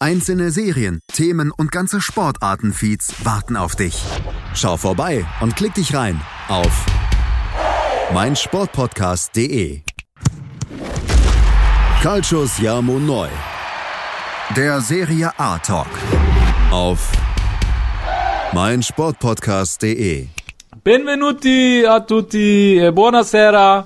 [0.00, 4.00] Einzelne Serien, Themen und ganze Sportartenfeeds warten auf dich.
[4.54, 6.86] Schau vorbei und klick dich rein auf
[8.14, 9.80] meinsportpodcast.de.
[12.00, 13.26] Calcius Jamo Neu.
[14.54, 15.88] Der Serie A Talk
[16.70, 17.10] auf
[18.52, 20.28] meinsportpodcast.de.
[20.84, 23.84] Benvenuti a tutti, e buonasera.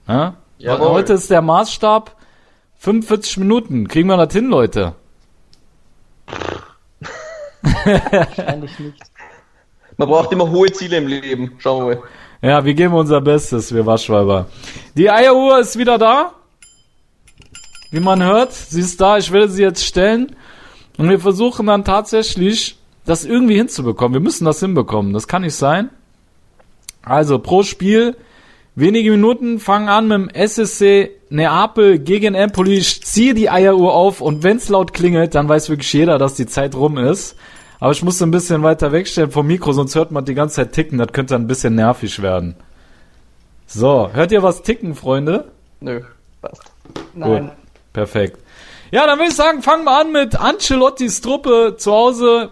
[0.07, 0.35] Ne?
[0.59, 0.89] Jawohl.
[0.89, 2.15] Heute ist der Maßstab
[2.77, 3.87] 45 Minuten.
[3.87, 4.93] Kriegen wir das hin, Leute?
[7.83, 9.01] Wahrscheinlich nicht.
[9.97, 11.53] Man braucht immer hohe Ziele im Leben.
[11.57, 12.03] Schauen wir mal.
[12.41, 14.47] Ja, wir geben unser Bestes, wir Waschweiber.
[14.95, 16.33] Die Eieruhr ist wieder da.
[17.91, 19.17] Wie man hört, sie ist da.
[19.17, 20.35] Ich werde sie jetzt stellen.
[20.97, 24.13] Und wir versuchen dann tatsächlich, das irgendwie hinzubekommen.
[24.13, 25.13] Wir müssen das hinbekommen.
[25.13, 25.89] Das kann nicht sein.
[27.03, 28.15] Also pro Spiel
[28.75, 29.59] wenige Minuten.
[29.59, 32.77] Fangen an mit dem SSC Neapel gegen Empoli.
[32.77, 36.45] Ich ziehe die Eieruhr auf und wenn's laut klingelt, dann weiß wirklich jeder, dass die
[36.45, 37.35] Zeit rum ist.
[37.79, 40.71] Aber ich muss ein bisschen weiter wegstellen vom Mikro, sonst hört man die ganze Zeit
[40.71, 40.97] ticken.
[40.97, 42.55] Das könnte ein bisschen nervig werden.
[43.67, 45.51] So, hört ihr was ticken, Freunde?
[45.81, 46.01] Nö,
[46.41, 46.63] passt.
[47.13, 47.51] Nein.
[47.95, 48.37] Perfekt.
[48.91, 52.51] Ja, dann würde ich sagen, fangen wir an mit Ancelottis Truppe zu Hause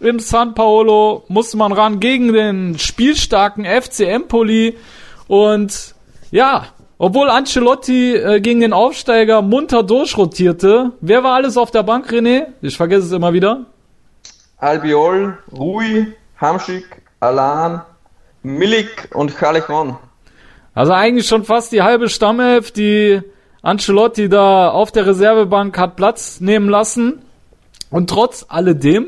[0.00, 1.24] im San Paolo.
[1.28, 4.78] Musste man ran gegen den spielstarken FC Empoli.
[5.26, 5.94] Und
[6.30, 12.10] ja, obwohl Ancelotti äh, gegen den Aufsteiger munter durchrotierte, wer war alles auf der Bank,
[12.10, 12.46] René?
[12.62, 13.66] Ich vergesse es immer wieder.
[14.56, 17.82] Albiol, Rui, Hamschik, Alan,
[18.42, 19.98] Milik und Chalechon.
[20.72, 23.20] Also eigentlich schon fast die halbe Stammelf, die
[23.62, 27.22] Ancelotti da auf der Reservebank hat Platz nehmen lassen.
[27.90, 29.06] Und trotz alledem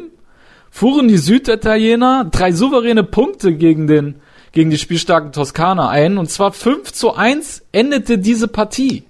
[0.71, 4.17] fuhren die Süditaliener drei souveräne Punkte gegen den
[4.53, 6.19] gegen die spielstarken Toskaner ein.
[6.19, 9.05] Und zwar 5 zu 1 endete diese Partie.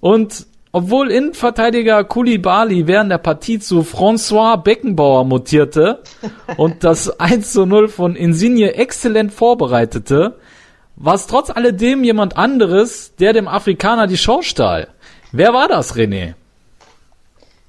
[0.00, 6.02] Und obwohl Innenverteidiger Koulibaly während der Partie zu François Beckenbauer mutierte
[6.58, 10.34] und das 1 zu 0 von Insigne exzellent vorbereitete,
[10.96, 14.88] war es trotz alledem jemand anderes, der dem Afrikaner die Show stahl.
[15.32, 16.34] Wer war das, René?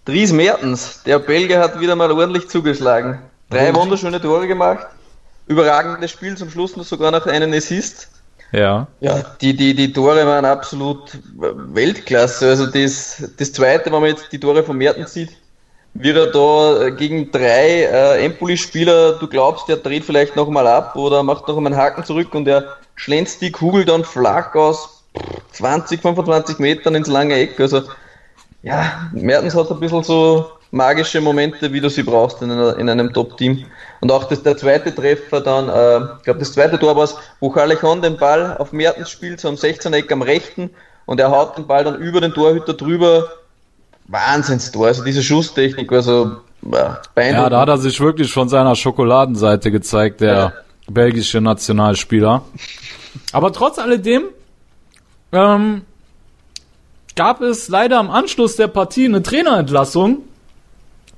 [0.05, 3.19] Dries Mertens, der Belgier hat wieder mal ordentlich zugeschlagen.
[3.49, 4.87] Drei wunderschöne Tore gemacht.
[5.47, 8.09] Überragendes Spiel zum Schluss noch sogar noch einen Assist.
[8.53, 8.87] Ja.
[9.01, 12.47] Ja, die, die, die Tore waren absolut Weltklasse.
[12.47, 15.31] Also das, das zweite, wenn man jetzt die Tore von Mertens sieht,
[15.99, 21.23] wie er da gegen drei äh, Empoli-Spieler, du glaubst, der dreht vielleicht nochmal ab oder
[21.23, 25.03] macht noch einmal einen Haken zurück und er schlänzt die Kugel dann flach aus
[25.53, 27.59] 20, 25 Metern ins lange Eck.
[27.59, 27.81] Also
[28.61, 32.89] ja, Mertens hat ein bisschen so magische Momente, wie du sie brauchst in, einer, in
[32.89, 33.65] einem Top-Team.
[34.01, 37.15] Und auch das, der zweite Treffer dann, äh, ich glaube das zweite Tor war es,
[37.39, 40.69] wo Callejon den Ball auf Mertens spielt, so am 16er-Eck am rechten
[41.05, 43.31] und er haut den Ball dann über den Torhüter drüber.
[44.07, 46.37] Wahnsinnstor, also diese Schusstechnik, also
[46.71, 50.53] ja, Ja, da hat er sich wirklich von seiner Schokoladenseite gezeigt, der Ja.
[50.89, 52.43] belgische Nationalspieler.
[53.33, 54.23] Aber trotz alledem
[55.31, 55.81] ähm,
[57.15, 60.19] gab es leider am Anschluss der Partie eine Trainerentlassung.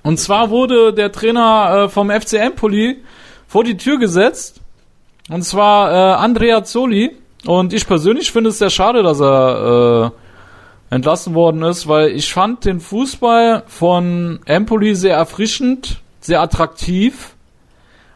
[0.02, 3.04] Und zwar wurde der Trainer äh, vom FC Empoli
[3.48, 4.62] vor die Tür gesetzt.
[5.30, 7.16] Und zwar äh, Andrea Zoli.
[7.46, 10.29] Und ich persönlich finde es sehr schade, dass er äh,
[10.90, 17.36] entlassen worden ist, weil ich fand den Fußball von Empoli sehr erfrischend, sehr attraktiv,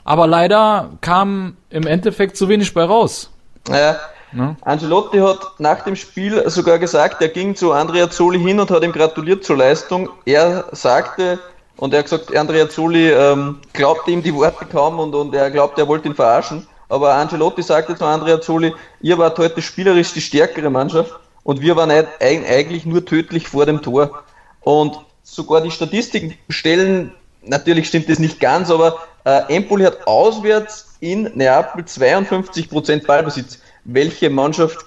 [0.03, 3.29] aber leider kam im Endeffekt zu wenig bei raus.
[3.67, 3.97] Naja,
[4.31, 4.57] ne?
[4.61, 8.83] Angelotti hat nach dem Spiel sogar gesagt, er ging zu Andrea Zoli hin und hat
[8.83, 10.09] ihm gratuliert zur Leistung.
[10.25, 11.39] Er sagte,
[11.77, 15.49] und er hat gesagt, Andrea Zoli ähm, glaubte ihm die Worte kaum und, und er
[15.49, 16.67] glaubt, er wollte ihn verarschen.
[16.89, 21.13] Aber Angelotti sagte zu Andrea Zoli, ihr wart heute spielerisch die stärkere Mannschaft
[21.43, 24.23] und wir waren eigentlich nur tödlich vor dem Tor.
[24.61, 27.11] Und sogar die Statistiken stellen,
[27.41, 33.59] natürlich stimmt das nicht ganz, aber äh, Empoli hat auswärts in Neapel 52% Ballbesitz.
[33.83, 34.85] Welche Mannschaft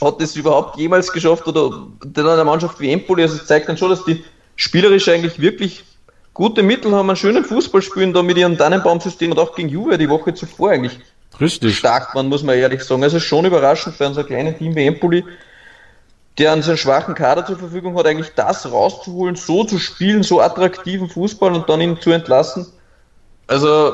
[0.00, 3.22] hat das überhaupt jemals geschafft oder eine Mannschaft wie Empoli?
[3.22, 4.22] Also es zeigt dann schon, dass die
[4.56, 5.84] spielerisch eigentlich wirklich
[6.34, 9.96] gute Mittel haben, einen schönen Fußball spielen da mit ihrem Tannenbaumsystem und auch gegen Juve
[9.96, 10.98] die Woche zuvor eigentlich.
[11.40, 11.78] Richtig.
[11.78, 13.02] Stark waren, muss man ehrlich sagen.
[13.02, 15.24] Also schon überraschend für ein so kleines Team wie Empoli
[16.38, 20.40] der an seinen schwachen Kader zur Verfügung hat, eigentlich das rauszuholen, so zu spielen, so
[20.40, 22.66] attraktiven Fußball und dann ihn zu entlassen.
[23.46, 23.92] Also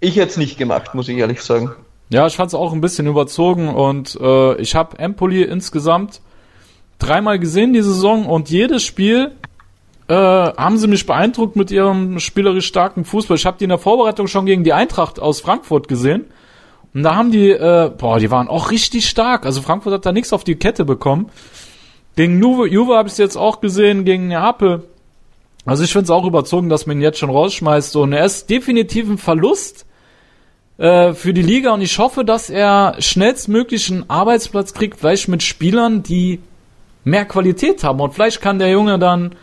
[0.00, 1.74] ich hätte es nicht gemacht, muss ich ehrlich sagen.
[2.10, 6.20] Ja, ich fand es auch ein bisschen überzogen und äh, ich habe Empoli insgesamt
[6.98, 9.32] dreimal gesehen die Saison und jedes Spiel
[10.08, 13.36] äh, haben sie mich beeindruckt mit ihrem spielerisch starken Fußball.
[13.36, 16.26] Ich habe die in der Vorbereitung schon gegen die Eintracht aus Frankfurt gesehen.
[16.94, 19.46] Und da haben die, äh, boah, die waren auch richtig stark.
[19.46, 21.30] Also Frankfurt hat da nichts auf die Kette bekommen.
[22.14, 24.82] Gegen Juve, Juve habe ich es jetzt auch gesehen, gegen Neapel.
[25.64, 27.96] Also ich finde es auch überzogen, dass man ihn jetzt schon rausschmeißt.
[27.96, 29.86] Und er ist definitiv ein Verlust
[30.78, 35.42] äh, für die Liga und ich hoffe, dass er schnellstmöglich einen Arbeitsplatz kriegt, vielleicht mit
[35.42, 36.40] Spielern, die
[37.04, 38.00] mehr Qualität haben.
[38.00, 39.34] Und vielleicht kann der Junge dann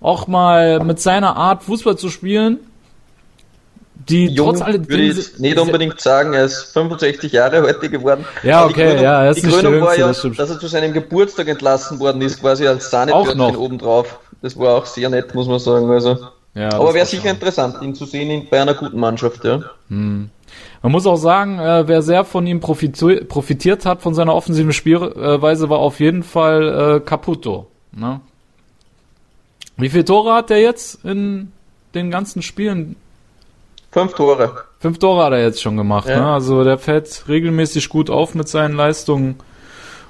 [0.00, 2.60] auch mal mit seiner Art Fußball zu spielen
[3.98, 4.88] die Jung trotz alledem.
[4.88, 8.24] Würde ich nicht unbedingt sagen, er ist 65 Jahre heute geworden.
[8.42, 10.92] Ja, okay, Krönung, ja, er ist Die Krönung war ja, das dass er zu seinem
[10.92, 14.20] Geburtstag entlassen worden ist, quasi als Sahnetörtchen obendrauf.
[14.40, 15.90] Das war auch sehr nett, muss man sagen.
[15.90, 16.18] Also.
[16.54, 19.62] Ja, Aber wäre sicher interessant, ihn zu sehen bei einer guten Mannschaft, ja.
[19.88, 20.30] Hm.
[20.82, 24.72] Man muss auch sagen, äh, wer sehr von ihm profitiert, profitiert hat, von seiner offensiven
[24.72, 27.66] Spielweise, war auf jeden Fall äh, Caputo.
[27.92, 28.20] Ne?
[29.76, 31.52] Wie viele Tore hat er jetzt in
[31.94, 32.96] den ganzen Spielen?
[33.90, 34.64] Fünf Tore.
[34.80, 36.08] Fünf Tore hat er jetzt schon gemacht.
[36.08, 36.20] Ja.
[36.20, 36.32] Ne?
[36.32, 39.38] Also der fällt regelmäßig gut auf mit seinen Leistungen.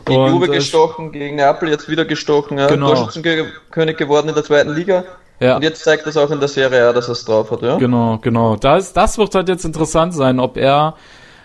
[0.05, 2.59] Gegen und, Juve gestochen, gegen Neapel jetzt wieder gestochen.
[2.59, 2.67] Ja.
[2.67, 2.95] Genau.
[2.95, 5.05] Torschützenkönig geworden in der zweiten Liga.
[5.41, 5.57] Ja.
[5.57, 7.63] Und jetzt zeigt das auch in der Serie A, dass er es drauf hat.
[7.63, 7.77] Ja?
[7.77, 8.57] Genau, genau.
[8.57, 10.97] Das, das wird halt jetzt interessant sein, ob er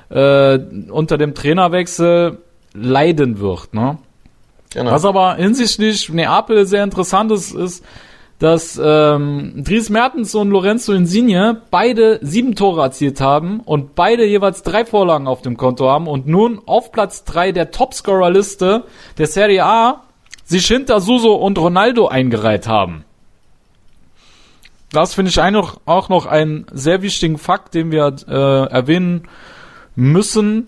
[0.10, 0.58] äh,
[0.90, 2.40] unter dem Trainerwechsel
[2.74, 3.74] leiden wird.
[3.74, 4.00] Ne?
[4.74, 4.92] Genau.
[4.92, 7.86] Was aber hinsichtlich Neapel sehr interessant ist, ist,
[8.44, 14.64] dass ähm, Dries Mertens und Lorenzo Insigne beide sieben Tore erzielt haben und beide jeweils
[14.64, 18.84] drei Vorlagen auf dem Konto haben und nun auf Platz drei der Topscorer-Liste
[19.18, 20.04] der Serie A
[20.44, 23.06] sich hinter Suso und Ronaldo eingereiht haben.
[24.92, 25.40] Das finde ich
[25.86, 29.24] auch noch einen sehr wichtigen Fakt, den wir äh, erwähnen
[29.96, 30.68] müssen.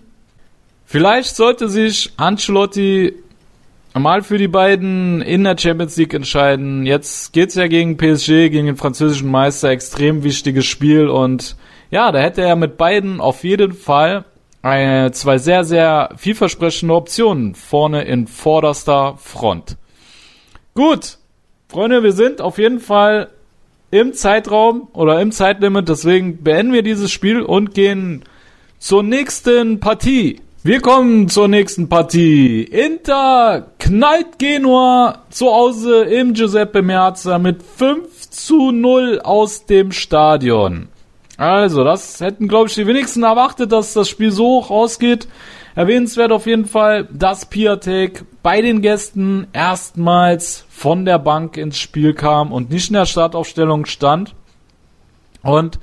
[0.86, 3.16] Vielleicht sollte sich Ancelotti
[3.98, 6.86] mal für die beiden in der Champions League entscheiden.
[6.86, 11.56] Jetzt geht's ja gegen PSG, gegen den französischen Meister, extrem wichtiges Spiel und
[11.90, 14.24] ja, da hätte er mit beiden auf jeden Fall
[14.62, 19.76] eine, zwei sehr, sehr vielversprechende Optionen vorne in vorderster Front.
[20.74, 21.18] Gut,
[21.68, 23.30] Freunde, wir sind auf jeden Fall
[23.90, 28.24] im Zeitraum oder im Zeitlimit, deswegen beenden wir dieses Spiel und gehen
[28.78, 30.40] zur nächsten Partie.
[30.66, 32.64] Wir kommen zur nächsten Partie.
[32.64, 40.88] Inter knallt Genua zu Hause im Giuseppe Meazza mit 5 zu 0 aus dem Stadion.
[41.36, 45.28] Also, das hätten, glaube ich, die wenigsten erwartet, dass das Spiel so hoch ausgeht.
[45.76, 52.12] Erwähnenswert auf jeden Fall, dass Piatek bei den Gästen erstmals von der Bank ins Spiel
[52.12, 54.34] kam und nicht in der Startaufstellung stand.
[55.44, 55.78] Und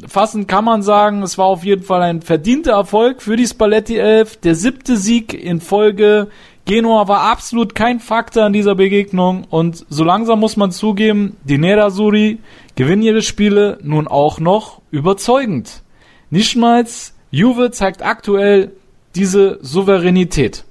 [0.00, 3.98] Zusammenfassend kann man sagen, es war auf jeden Fall ein verdienter Erfolg für die Spalletti
[3.98, 4.38] 11.
[4.38, 6.28] Der siebte Sieg in Folge.
[6.64, 11.58] Genua war absolut kein Faktor in dieser Begegnung und so langsam muss man zugeben, die
[11.58, 12.38] Nerazzurri
[12.76, 15.82] gewinnen ihre Spiele nun auch noch überzeugend.
[16.30, 18.72] Nichtmals Juve zeigt aktuell
[19.14, 20.64] diese Souveränität.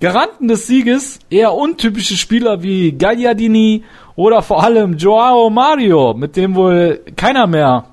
[0.00, 3.82] Garanten des Sieges eher untypische Spieler wie Gagliardini
[4.14, 7.89] oder vor allem Joao Mario, mit dem wohl keiner mehr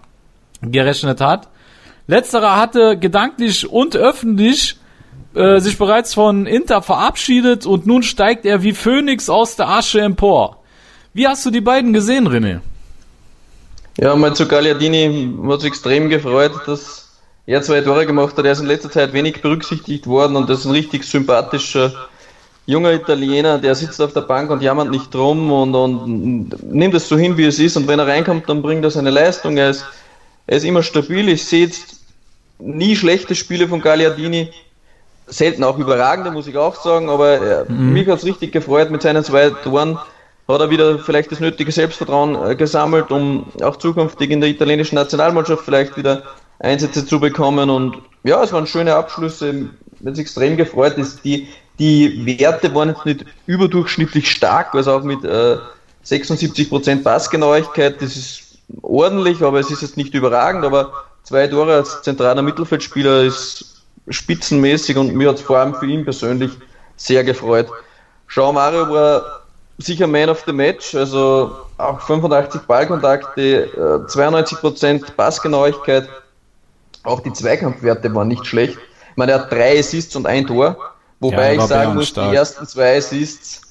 [0.61, 1.49] gerechnet hat.
[2.07, 4.77] Letzterer hatte gedanklich und öffentlich
[5.35, 10.01] äh, sich bereits von Inter verabschiedet und nun steigt er wie Phönix aus der Asche
[10.01, 10.63] empor.
[11.13, 12.59] Wie hast du die beiden gesehen, René?
[13.99, 18.45] Ja, mal zu Gagliardini hat sich extrem gefreut, dass er zwei Tore gemacht hat.
[18.45, 21.91] Er ist in letzter Zeit wenig berücksichtigt worden und das ist ein richtig sympathischer
[22.67, 27.07] junger Italiener, der sitzt auf der Bank und jammert nicht drum und, und nimmt es
[27.07, 27.77] so hin, wie es ist.
[27.77, 29.57] Und wenn er reinkommt, dann bringt er seine Leistung.
[29.57, 29.85] Er ist,
[30.47, 31.27] er ist immer stabil.
[31.29, 31.97] Ich sehe jetzt
[32.57, 34.49] nie schlechte Spiele von Gagliardini.
[35.27, 37.09] Selten auch überragende, muss ich auch sagen.
[37.09, 37.93] Aber er, mhm.
[37.93, 39.99] mich hat es richtig gefreut mit seinen zwei Toren.
[40.47, 44.95] Hat er wieder vielleicht das nötige Selbstvertrauen äh, gesammelt, um auch zukünftig in der italienischen
[44.95, 46.23] Nationalmannschaft vielleicht wieder
[46.59, 47.69] Einsätze zu bekommen.
[47.69, 49.51] Und ja, es waren schöne Abschlüsse.
[49.99, 50.97] Mir hat extrem gefreut.
[50.97, 55.57] Ist die, die Werte waren jetzt nicht überdurchschnittlich stark, also auch mit äh,
[56.05, 58.46] 76% Passgenauigkeit, das ist
[58.81, 60.93] ordentlich, aber es ist jetzt nicht überragend, aber
[61.23, 66.03] zwei Tore als zentraler Mittelfeldspieler ist spitzenmäßig und mir hat es vor allem für ihn
[66.03, 66.51] persönlich
[66.95, 67.67] sehr gefreut.
[68.27, 69.41] Jean Mario war
[69.77, 73.69] sicher Man of the Match, also auch 85 Ballkontakte,
[74.07, 76.09] 92% äh, Passgenauigkeit,
[77.03, 78.77] auch die Zweikampfwerte waren nicht schlecht.
[79.11, 80.93] Ich meine, er hat drei Assists und ein Tor.
[81.19, 83.61] Wobei ja, ich sagen muss, die ersten zwei Assists,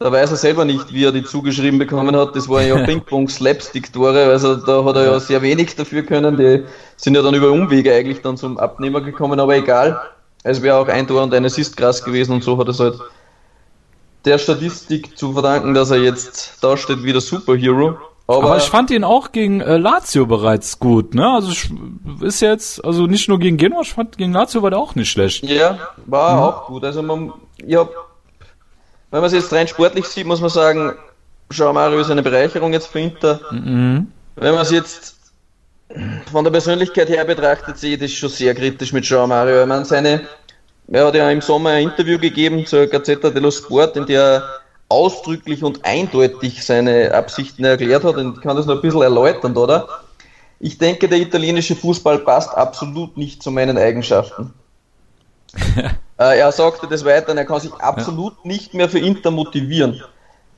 [0.00, 2.34] da weiß er selber nicht, wie er die zugeschrieben bekommen hat.
[2.34, 6.38] Das waren ja Ping-Pong-Slapstick-Tore, also da hat er ja sehr wenig dafür können.
[6.38, 6.64] Die
[6.96, 10.00] sind ja dann über Umwege eigentlich dann zum Abnehmer gekommen, aber egal.
[10.42, 12.80] Es wäre auch ein Tor und ein Assist krass gewesen und so hat er es
[12.80, 12.98] halt
[14.24, 17.98] der Statistik zu verdanken, dass er jetzt da steht wie der Superhero.
[18.26, 21.28] Aber, aber, ich fand ihn auch gegen äh, Lazio bereits gut, ne?
[21.28, 21.52] Also
[22.22, 25.10] ist jetzt, also nicht nur gegen Genua, ich fand gegen Lazio war der auch nicht
[25.10, 25.42] schlecht.
[25.42, 26.42] Ja, war mhm.
[26.42, 26.84] auch gut.
[26.84, 27.32] Also man,
[27.66, 27.86] ja,
[29.10, 30.92] wenn man es jetzt rein sportlich sieht, muss man sagen,
[31.52, 33.40] Jean Mario ist eine Bereicherung jetzt für Inter.
[33.50, 34.08] Mhm.
[34.36, 35.16] Wenn man es jetzt
[36.30, 39.62] von der Persönlichkeit her betrachtet, sehe ich das schon sehr kritisch mit Jean Mario.
[39.62, 40.22] Ich meine, seine,
[40.88, 44.60] er hat ja im Sommer ein Interview gegeben zur Gazzetta dello Sport, in der er
[44.88, 48.16] ausdrücklich und eindeutig seine Absichten erklärt hat.
[48.16, 49.88] Und ich kann das noch ein bisschen erläutern, oder?
[50.60, 54.52] Ich denke, der italienische Fußball passt absolut nicht zu meinen Eigenschaften.
[56.18, 58.48] äh, er sagte des Weiteren, er kann sich absolut ja.
[58.48, 60.02] nicht mehr für Inter motivieren.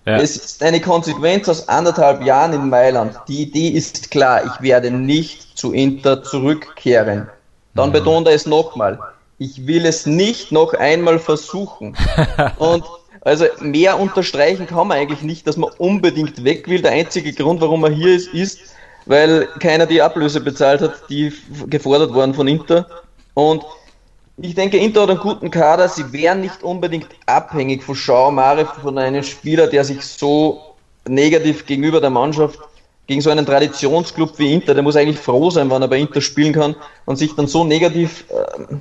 [0.04, 0.16] Ja.
[0.16, 3.16] Es ist eine Konsequenz aus anderthalb Jahren in Mailand.
[3.28, 7.28] Die Idee ist klar, ich werde nicht zu Inter zurückkehren.
[7.74, 7.92] Dann mhm.
[7.92, 8.98] betont er es nochmal.
[9.38, 11.96] Ich will es nicht noch einmal versuchen.
[12.58, 12.84] Und
[13.20, 16.82] also mehr unterstreichen kann man eigentlich nicht, dass man unbedingt weg will.
[16.82, 18.58] Der einzige Grund, warum man hier ist, ist,
[19.06, 21.32] weil keiner die Ablöse bezahlt hat, die
[21.68, 22.86] gefordert worden von Inter.
[23.34, 23.64] Und
[24.38, 25.88] ich denke, Inter hat einen guten Kader.
[25.88, 30.74] Sie wären nicht unbedingt abhängig von Schau Mare, von einem Spieler, der sich so
[31.06, 32.58] negativ gegenüber der Mannschaft,
[33.06, 36.20] gegen so einen Traditionsclub wie Inter, der muss eigentlich froh sein, wann er bei Inter
[36.20, 38.76] spielen kann und sich dann so negativ, äh,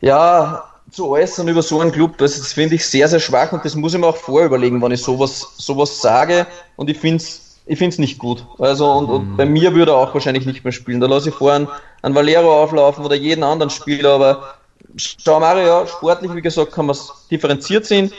[0.00, 3.64] ja, zu äußern über so einen Club, das, das finde ich sehr, sehr schwach und
[3.64, 7.41] das muss ich mir auch vorüberlegen, wenn ich sowas, sowas sage und ich finde es
[7.66, 8.44] ich find's nicht gut.
[8.58, 9.36] Also und, und mhm.
[9.36, 11.00] bei mir würde er auch wahrscheinlich nicht mehr spielen.
[11.00, 11.68] Da lasse ich vorhin
[12.02, 14.54] einen Valero auflaufen oder jeden anderen Spieler, aber
[14.96, 18.12] schau Mario, ja, sportlich, wie gesagt, kann man es differenziert sehen.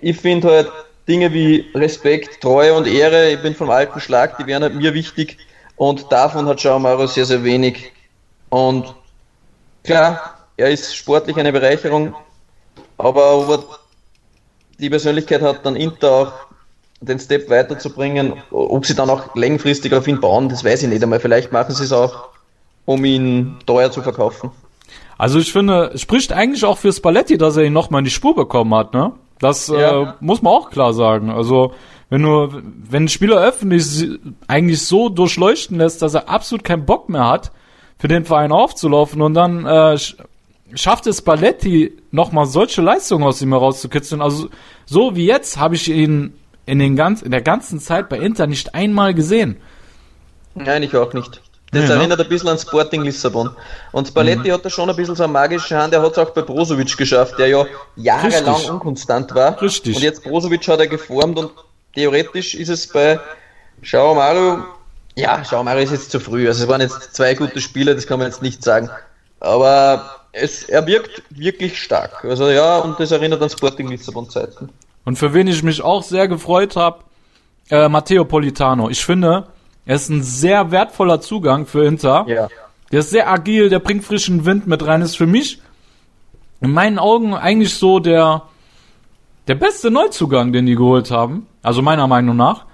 [0.00, 0.72] Ich finde halt
[1.08, 4.94] Dinge wie Respekt, Treue und Ehre, ich bin vom alten Schlag, die wären halt mir
[4.94, 5.38] wichtig
[5.76, 7.92] und davon hat Schau Mario sehr, sehr wenig.
[8.50, 8.94] Und
[9.82, 12.14] klar, er ist sportlich eine Bereicherung,
[12.98, 13.64] aber ob er
[14.78, 16.32] die Persönlichkeit hat, dann Inter auch
[17.00, 21.02] den Step weiterzubringen, ob sie dann auch längerfristig auf ihn bauen, das weiß ich nicht
[21.02, 21.20] einmal.
[21.20, 22.28] Vielleicht machen sie es auch,
[22.84, 24.50] um ihn teuer zu verkaufen.
[25.16, 28.10] Also ich finde, es spricht eigentlich auch für Spalletti, dass er ihn nochmal in die
[28.10, 29.12] Spur bekommen hat, ne?
[29.38, 30.02] Das ja.
[30.02, 31.30] äh, muss man auch klar sagen.
[31.30, 31.72] Also
[32.10, 32.48] wenn du,
[32.88, 34.08] wenn ein Spieler öffentlich
[34.46, 37.52] eigentlich so durchleuchten lässt, dass er absolut keinen Bock mehr hat,
[37.98, 39.98] für den Verein aufzulaufen und dann äh,
[40.74, 44.22] schafft es Balletti nochmal solche Leistungen aus ihm herauszukitzeln.
[44.22, 44.48] Also
[44.86, 46.32] so wie jetzt habe ich ihn
[46.66, 49.56] in, den ganz, in der ganzen Zeit bei Inter nicht einmal gesehen.
[50.54, 51.40] Nein, ich auch nicht.
[51.72, 53.50] Das ja, erinnert ein bisschen an Sporting Lissabon.
[53.92, 54.54] Und Spalletti mhm.
[54.54, 55.94] hat da schon ein bisschen so eine magische Hand.
[55.94, 58.70] Er hat es auch bei Brozovic geschafft, der ja jahrelang Richtig.
[58.70, 59.60] unkonstant war.
[59.62, 59.96] Richtig.
[59.96, 61.52] Und jetzt Brozovic hat er geformt und
[61.94, 63.20] theoretisch ist es bei
[63.82, 64.64] Schau Mario,
[65.14, 66.48] ja, Schau Mario ist jetzt zu früh.
[66.48, 68.90] Also es waren jetzt zwei gute Spiele, das kann man jetzt nicht sagen.
[69.38, 72.24] Aber es, er wirkt wirklich stark.
[72.24, 74.70] Also ja, und das erinnert an Sporting Lissabon-Zeiten.
[75.04, 77.04] Und für wen ich mich auch sehr gefreut habe,
[77.70, 78.88] äh, Matteo Politano.
[78.90, 79.46] Ich finde,
[79.86, 82.24] er ist ein sehr wertvoller Zugang für Inter.
[82.28, 82.48] Ja.
[82.92, 85.02] Der ist sehr agil, der bringt frischen Wind mit rein.
[85.02, 85.60] Ist für mich
[86.60, 88.42] in meinen Augen eigentlich so der,
[89.48, 91.46] der beste Neuzugang, den die geholt haben.
[91.62, 92.66] Also meiner Meinung nach.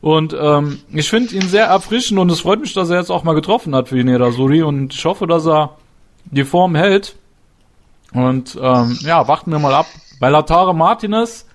[0.00, 3.22] Und ähm, ich finde ihn sehr erfrischend und es freut mich, dass er jetzt auch
[3.22, 5.76] mal getroffen hat für Ineda Suri und ich hoffe, dass er
[6.24, 7.16] die Form hält.
[8.14, 9.86] Und ähm, ja, warten wir mal ab.
[10.18, 11.46] Bei Lautaro Martinez,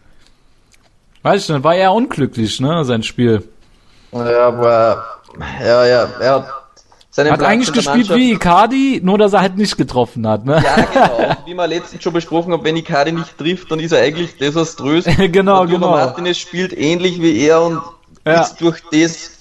[1.26, 3.44] weiß ich nicht, war eher unglücklich, ne, sein Spiel.
[4.14, 5.06] Ja, aber
[5.62, 6.48] ja, ja, er hat
[7.10, 10.46] seinen Hat Platz eigentlich gespielt Mannschaft- wie Icardi, nur dass er halt nicht getroffen hat,
[10.46, 10.62] ne?
[10.64, 11.36] Ja, genau.
[11.46, 15.06] Wie wir letztens schon besprochen haben, wenn Icardi nicht trifft, dann ist er eigentlich desaströs.
[15.18, 15.92] Genau, Und genau.
[15.92, 17.82] Martinez spielt ähnlich wie er und
[18.26, 18.42] Ja.
[18.42, 19.32] ist durch das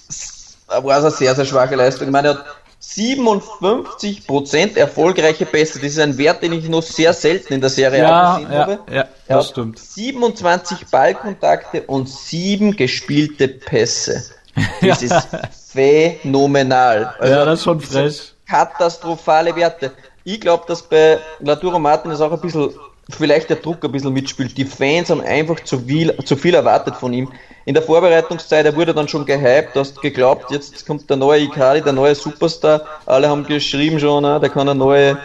[0.67, 2.07] war es eine sehr, sehr schwache Leistung.
[2.07, 2.45] Ich meine, er hat
[2.93, 5.79] 57% erfolgreiche Pässe.
[5.79, 8.51] Das ist ein Wert, den ich noch sehr selten in der Serie A Ja, gesehen
[8.53, 8.79] ja, habe.
[8.91, 9.79] ja, Er das stimmt.
[9.79, 14.23] 27 Ballkontakte und 7 gespielte Pässe.
[14.81, 15.27] Das ist
[15.73, 17.13] phänomenal.
[17.19, 18.33] Also Ja, das ist schon frech.
[18.47, 19.91] katastrophale Werte.
[20.23, 22.69] Ich glaube, dass bei Laturo Martinez auch ein bisschen,
[23.09, 24.57] vielleicht der Druck ein bisschen mitspielt.
[24.57, 27.31] Die Fans haben einfach zu viel, zu viel erwartet von ihm.
[27.65, 31.41] In der Vorbereitungszeit, er wurde dann schon gehypt, du hast geglaubt, jetzt kommt der neue
[31.41, 32.81] Icardi, der neue Superstar.
[33.07, 35.17] Alle haben geschrieben schon, ne, der kann eine neue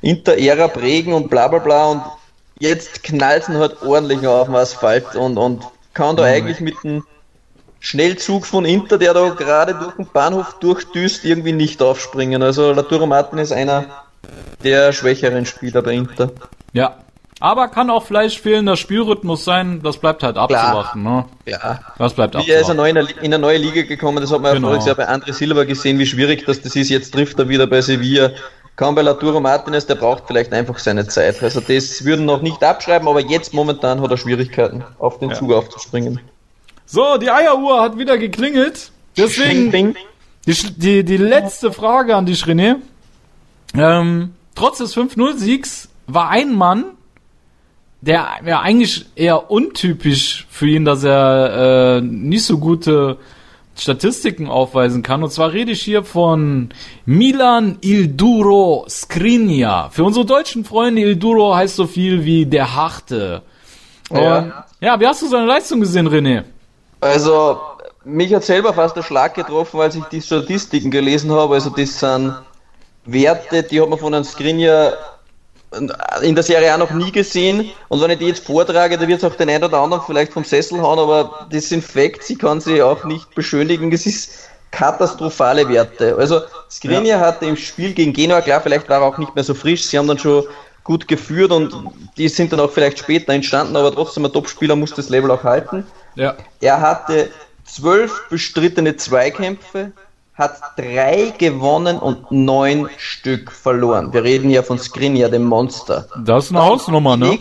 [0.00, 1.86] Inter-Ära prägen und bla bla bla.
[1.86, 2.02] Und
[2.60, 7.02] jetzt knallt ihn halt ordentlich auf dem Asphalt und, und kann da eigentlich mit dem
[7.80, 12.42] Schnellzug von Inter, der da gerade durch den Bahnhof durchdüst, irgendwie nicht aufspringen.
[12.42, 13.86] Also Laturo Martin ist einer
[14.62, 16.30] der schwächeren Spieler bei Inter.
[16.72, 16.98] Ja.
[17.40, 21.24] Aber kann auch vielleicht fehlender Spielrhythmus sein, das bleibt halt abzuwarten, ne?
[21.46, 21.80] Ja.
[21.98, 22.76] Das bleibt Wie er ist abzuwarten.
[22.76, 24.68] neu in eine, in eine neue Liga gekommen, das hat man ja Genau.
[24.68, 26.90] voriges Jahr bei André Silva gesehen, wie schwierig das, das ist.
[26.90, 28.30] Jetzt trifft er wieder bei Sevilla.
[28.76, 31.42] Kaum bei Laturo Martinez, der braucht vielleicht einfach seine Zeit.
[31.42, 35.52] Also das würden noch nicht abschreiben, aber jetzt momentan hat er Schwierigkeiten, auf den Zug
[35.52, 36.20] aufzuspringen.
[36.86, 38.90] So, die Eieruhr hat wieder geklingelt.
[39.16, 39.96] Deswegen Ding, ding.
[40.46, 42.76] die, die, die letzte Frage an dich, René.
[43.74, 46.84] Ähm, trotz des 5-0-Siegs war ein Mann,
[48.00, 53.18] der ja eigentlich eher untypisch für ihn, dass er äh, nicht so gute
[53.76, 55.22] Statistiken aufweisen kann.
[55.22, 56.70] Und zwar rede ich hier von
[57.04, 59.90] Milan Ilduro Skriniar.
[59.90, 63.42] Für unsere deutschen Freunde, Ilduro heißt so viel wie der Harte.
[64.10, 64.66] Und, Ja.
[64.80, 66.44] ja, wie hast du seine Leistung gesehen, René?
[67.00, 67.60] Also,
[68.04, 71.54] mich hat selber fast der Schlag getroffen, als ich die Statistiken gelesen habe.
[71.54, 72.34] Also, das sind
[73.06, 74.92] Werte, die hat man von einem Skriniar
[76.22, 77.70] in der Serie A noch nie gesehen.
[77.88, 80.32] Und wenn ich die jetzt vortrage, da wird es auch den einen oder anderen vielleicht
[80.32, 83.90] vom Sessel hauen, aber das sind Facts, ich kann sie auch nicht beschönigen.
[83.90, 86.16] Das ist katastrophale Werte.
[86.16, 89.54] Also, Skriniar hatte im Spiel gegen Genua, klar, vielleicht war er auch nicht mehr so
[89.54, 90.44] frisch, sie haben dann schon
[90.84, 91.72] gut geführt und
[92.16, 95.44] die sind dann auch vielleicht später entstanden, aber trotzdem ein Topspieler muss das Level auch
[95.44, 95.86] halten.
[96.14, 96.36] Ja.
[96.60, 97.30] Er hatte
[97.64, 99.92] zwölf bestrittene Zweikämpfe,
[100.40, 104.12] hat drei gewonnen und neun Stück verloren.
[104.12, 106.08] Wir reden hier von Skriniar, dem Monster.
[106.24, 107.38] Das ist eine Hausnummer, ne?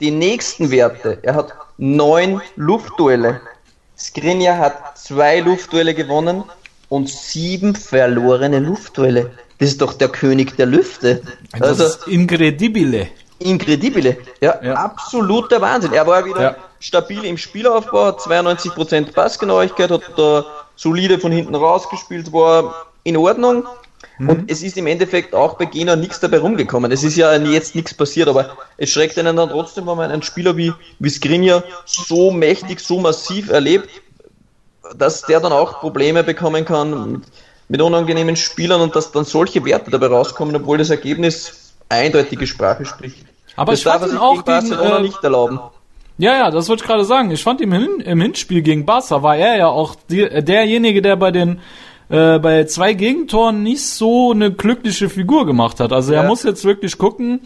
[0.00, 1.18] die nächsten Werte.
[1.22, 3.40] Er hat neun Luftduelle.
[3.96, 6.42] Skriniar hat zwei Luftduelle gewonnen
[6.88, 9.30] und sieben verlorene Luftduelle.
[9.58, 11.22] Das ist doch der König der Lüfte.
[11.52, 13.08] Das Also, ist incredibile.
[13.40, 14.16] Incredibile.
[14.40, 14.74] Ja, Ja.
[14.74, 15.92] absoluter Wahnsinn.
[15.92, 16.56] Er war wieder Ja.
[16.80, 20.44] stabil im Spielaufbau, hat 92% Passgenauigkeit, hat da
[20.78, 23.64] solide von hinten rausgespielt, war in Ordnung.
[24.18, 24.28] Mhm.
[24.28, 26.92] Und es ist im Endeffekt auch bei Gena nichts dabei rumgekommen.
[26.92, 30.22] Es ist ja jetzt nichts passiert, aber es schreckt einen dann trotzdem, wenn man einen
[30.22, 33.90] Spieler wie, wie Skriniar so mächtig, so massiv erlebt,
[34.96, 37.22] dass der dann auch Probleme bekommen kann mit,
[37.68, 42.84] mit unangenehmen Spielern und dass dann solche Werte dabei rauskommen, obwohl das Ergebnis eindeutige Sprache
[42.84, 43.26] spricht.
[43.56, 45.58] Aber das ich darf er sich auch gegen Barcelona gegen, äh, nicht erlauben.
[46.18, 47.30] Ja, ja, das wollte ich gerade sagen.
[47.30, 50.42] Ich fand ihn im, Hin im Hinspiel gegen Barca war er ja auch die, äh,
[50.42, 51.60] derjenige, der bei den
[52.10, 55.92] äh, bei zwei Gegentoren nicht so eine glückliche Figur gemacht hat.
[55.92, 56.28] Also er Ja.
[56.28, 57.40] muss jetzt wirklich gucken,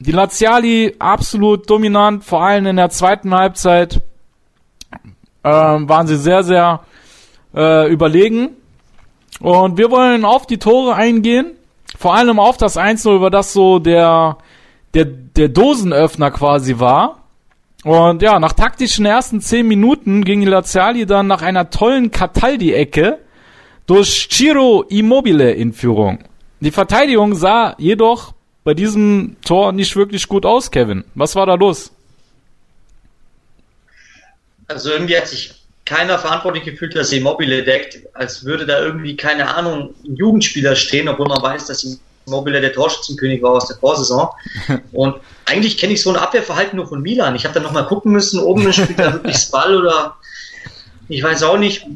[0.00, 4.02] Die Laziali absolut dominant, vor allem in der zweiten Halbzeit
[5.44, 6.80] ähm, waren sie sehr, sehr
[7.54, 8.50] äh, überlegen.
[9.40, 11.52] Und wir wollen auf die Tore eingehen,
[11.96, 14.38] vor allem auf das 1-0, über das so der,
[14.94, 17.22] der, der Dosenöffner quasi war.
[17.84, 23.18] Und ja, nach taktischen ersten 10 Minuten ging Laziali dann nach einer tollen Cataldi-Ecke
[23.86, 26.18] durch Ciro Immobile in Führung.
[26.60, 28.34] Die Verteidigung sah jedoch
[28.64, 31.04] bei diesem Tor nicht wirklich gut aus, Kevin.
[31.14, 31.92] Was war da los?
[34.66, 35.57] Also irgendwie hat sich
[35.88, 41.08] keiner verantwortlich gefühlt, dass Immobile deckt, als würde da irgendwie, keine Ahnung, ein Jugendspieler stehen,
[41.08, 44.28] obwohl man weiß, dass Immobile der Torschützenkönig war aus der Vorsaison.
[44.92, 47.34] Und eigentlich kenne ich so ein Abwehrverhalten nur von Milan.
[47.36, 50.16] Ich habe dann nochmal gucken müssen, oben spielt er wirklich Spall oder
[51.08, 51.86] ich weiß auch nicht.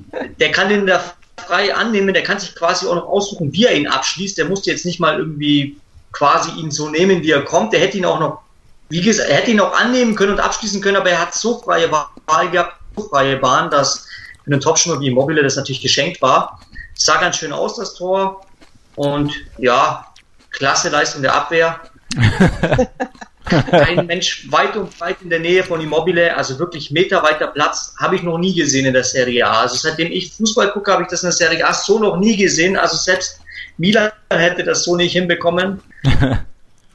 [0.40, 1.04] Der kann den da
[1.36, 4.38] frei annehmen, der kann sich quasi auch noch aussuchen, wie er ihn abschließt.
[4.38, 5.76] Der musste jetzt nicht mal irgendwie
[6.12, 7.74] quasi ihn so nehmen, wie er kommt.
[7.74, 8.40] Der hätte ihn auch noch,
[8.88, 11.58] wie gesagt, er hätte ihn auch annehmen können und abschließen können, aber er hat so
[11.58, 14.06] freie Wahl gehabt, freie Bahn, dass
[14.44, 16.60] für einen Topstürmer wie Immobile das natürlich geschenkt war.
[16.94, 18.44] Sah ganz schön aus, das Tor.
[18.96, 20.06] Und ja,
[20.50, 21.80] klasse Leistung der Abwehr.
[23.44, 28.16] Ein Mensch weit und weit in der Nähe von Immobile, also wirklich meterweiter Platz, habe
[28.16, 29.62] ich noch nie gesehen in der Serie A.
[29.62, 32.36] Also seitdem ich Fußball gucke, habe ich das in der Serie A so noch nie
[32.36, 32.76] gesehen.
[32.76, 33.40] Also selbst
[33.78, 35.80] Milan hätte das so nicht hinbekommen.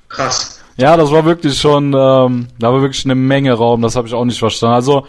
[0.09, 0.61] Krass.
[0.77, 4.13] Ja, das war wirklich schon, ähm, da war wirklich eine Menge Raum, das habe ich
[4.13, 4.75] auch nicht verstanden.
[4.75, 5.07] Also,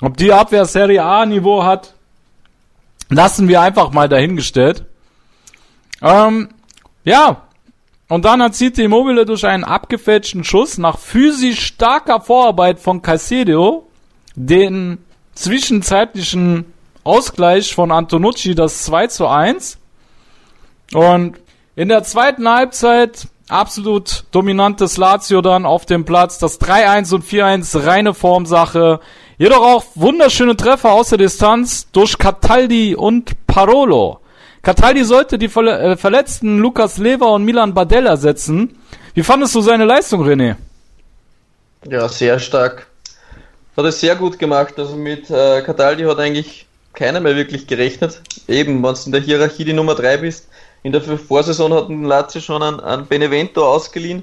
[0.00, 1.94] ob die Abwehr Serie A Niveau hat,
[3.08, 4.84] lassen wir einfach mal dahingestellt.
[6.02, 6.48] Ähm,
[7.04, 7.42] ja,
[8.08, 13.88] und dann erzielt die Immobile durch einen abgefälschten Schuss nach physisch starker Vorarbeit von Caicedo
[14.34, 14.98] den
[15.34, 19.78] zwischenzeitlichen Ausgleich von Antonucci, das 2 zu 1.
[20.92, 21.38] Und
[21.76, 26.38] in der zweiten Halbzeit absolut dominantes Lazio dann auf dem Platz.
[26.38, 29.00] Das 3-1 und 4-1 reine Formsache.
[29.36, 34.20] Jedoch auch wunderschöne Treffer aus der Distanz durch Cataldi und Parolo.
[34.62, 38.78] Cataldi sollte die äh, verletzten Lukas Lever und Milan Badella setzen.
[39.12, 40.56] Wie fandest du seine Leistung, René?
[41.88, 42.86] Ja, sehr stark.
[43.76, 44.78] Hat es sehr gut gemacht.
[44.78, 48.22] Also mit äh, Cataldi hat eigentlich keiner mehr wirklich gerechnet.
[48.46, 50.48] Eben, wenn du in der Hierarchie die Nummer 3 bist.
[50.84, 54.22] In der Vorsaison hat Lazio schon an, an Benevento ausgeliehen.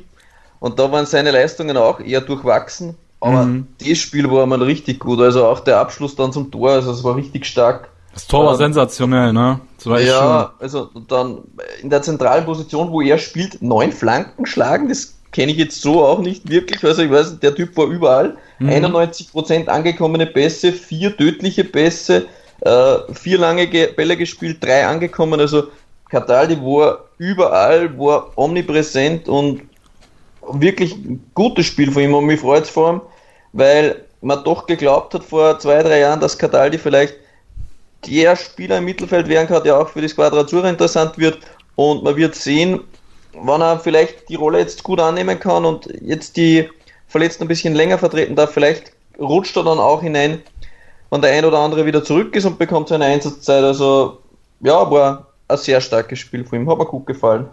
[0.62, 2.95] Und da waren seine Leistungen auch eher durchwachsen.
[3.21, 3.67] Aber mhm.
[3.79, 5.19] das Spiel war mal richtig gut.
[5.19, 7.89] Also auch der Abschluss dann zum Tor, also es war richtig stark.
[8.13, 9.62] Das Tor war ähm, sensationell, ne?
[9.86, 10.65] ja, schon.
[10.65, 11.38] also dann
[11.81, 16.03] in der zentralen Position, wo er spielt, neun Flanken schlagen, das kenne ich jetzt so
[16.03, 16.84] auch nicht wirklich.
[16.84, 18.38] Also ich weiß, der Typ war überall.
[18.60, 18.69] Mhm.
[18.69, 22.25] 91% angekommene Pässe, vier tödliche Pässe,
[22.62, 25.39] äh, vier lange Bälle gespielt, drei angekommen.
[25.39, 25.67] Also
[26.10, 29.62] Cataldi war überall, war omnipräsent und
[30.49, 30.95] wirklich
[31.34, 33.01] gutes Spiel von ihm und mich freut es vor allem,
[33.54, 37.15] weil man doch geglaubt hat vor zwei, drei Jahren, dass Cataldi vielleicht
[38.08, 41.39] der Spieler im Mittelfeld werden kann, der auch für die Squadratura interessant wird
[41.75, 42.82] und man wird sehen,
[43.34, 46.69] wann er vielleicht die Rolle jetzt gut annehmen kann und jetzt die
[47.08, 50.41] Verletzten ein bisschen länger vertreten darf, vielleicht rutscht er dann auch hinein,
[51.10, 53.63] wenn der ein oder andere wieder zurück ist und bekommt seine Einsatzzeit.
[53.63, 54.19] Also
[54.62, 57.47] ja, war ein sehr starkes Spiel von ihm, hat mir gut gefallen.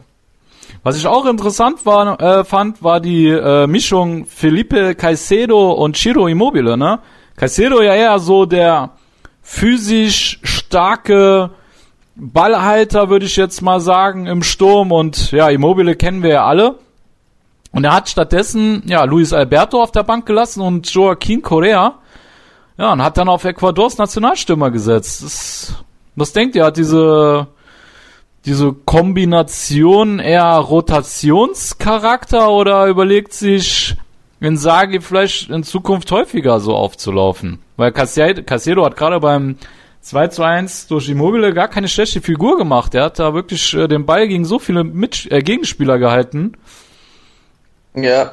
[0.82, 6.28] Was ich auch interessant war, äh, fand, war die äh, Mischung Felipe Caicedo und Chiro
[6.28, 7.00] Immobile, ne?
[7.36, 8.90] Caicedo ja eher so der
[9.42, 11.50] physisch starke
[12.16, 16.78] Ballhalter, würde ich jetzt mal sagen, im Sturm und ja, Immobile kennen wir ja alle.
[17.70, 21.94] Und er hat stattdessen, ja, Luis Alberto auf der Bank gelassen und Joaquin Correa.
[22.76, 25.22] Ja, und hat dann auf Ecuadors Nationalstürmer gesetzt.
[25.22, 25.74] Das,
[26.16, 26.64] was denkt ihr?
[26.64, 27.48] Hat diese
[28.48, 33.94] diese Kombination eher Rotationscharakter oder überlegt sich
[34.40, 37.58] in Sagi vielleicht in Zukunft häufiger so aufzulaufen?
[37.76, 39.56] Weil Casiedo hat gerade beim
[40.00, 42.94] 2 zu 1 durch Immobile gar keine schlechte Figur gemacht.
[42.94, 46.52] Er hat da wirklich äh, den Ball gegen so viele Mit äh, Gegenspieler gehalten.
[47.94, 48.32] Ja,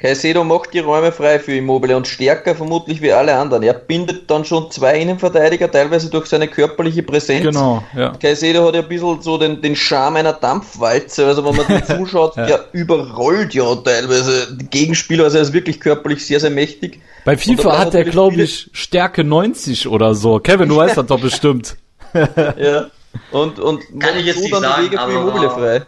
[0.00, 3.62] Caicedo macht die Räume frei für Immobile und stärker vermutlich wie alle anderen.
[3.62, 7.44] Er bindet dann schon zwei Innenverteidiger, teilweise durch seine körperliche Präsenz.
[7.44, 8.12] Genau, ja.
[8.18, 11.84] Caicedo hat ja ein bisschen so den, den Charme einer Dampfwalze, also wenn man dem
[11.98, 12.46] zuschaut, ja.
[12.46, 17.00] der überrollt ja teilweise die Gegenspieler, also er ist wirklich körperlich sehr, sehr mächtig.
[17.26, 20.38] Bei FIFA hat er, glaube ich, Stärke 90 oder so.
[20.38, 21.76] Kevin, du weißt das doch bestimmt.
[22.14, 22.86] ja.
[23.32, 25.82] Und, und kann ich jetzt nicht sagen, Wege für Immobile frei.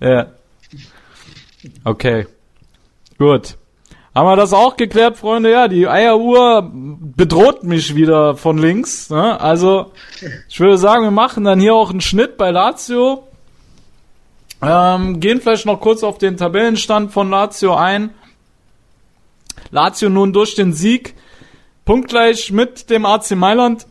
[0.00, 0.26] Ja.
[1.84, 2.26] Okay.
[3.18, 3.56] Gut.
[4.14, 5.50] Haben wir das auch geklärt, Freunde?
[5.50, 9.10] Ja, die Eieruhr bedroht mich wieder von links.
[9.10, 9.40] Ne?
[9.40, 9.92] Also,
[10.48, 13.28] ich würde sagen, wir machen dann hier auch einen Schnitt bei Lazio.
[14.60, 18.10] Ähm, gehen vielleicht noch kurz auf den Tabellenstand von Lazio ein.
[19.70, 21.14] Lazio nun durch den Sieg
[21.84, 23.86] punktgleich mit dem AC Mailand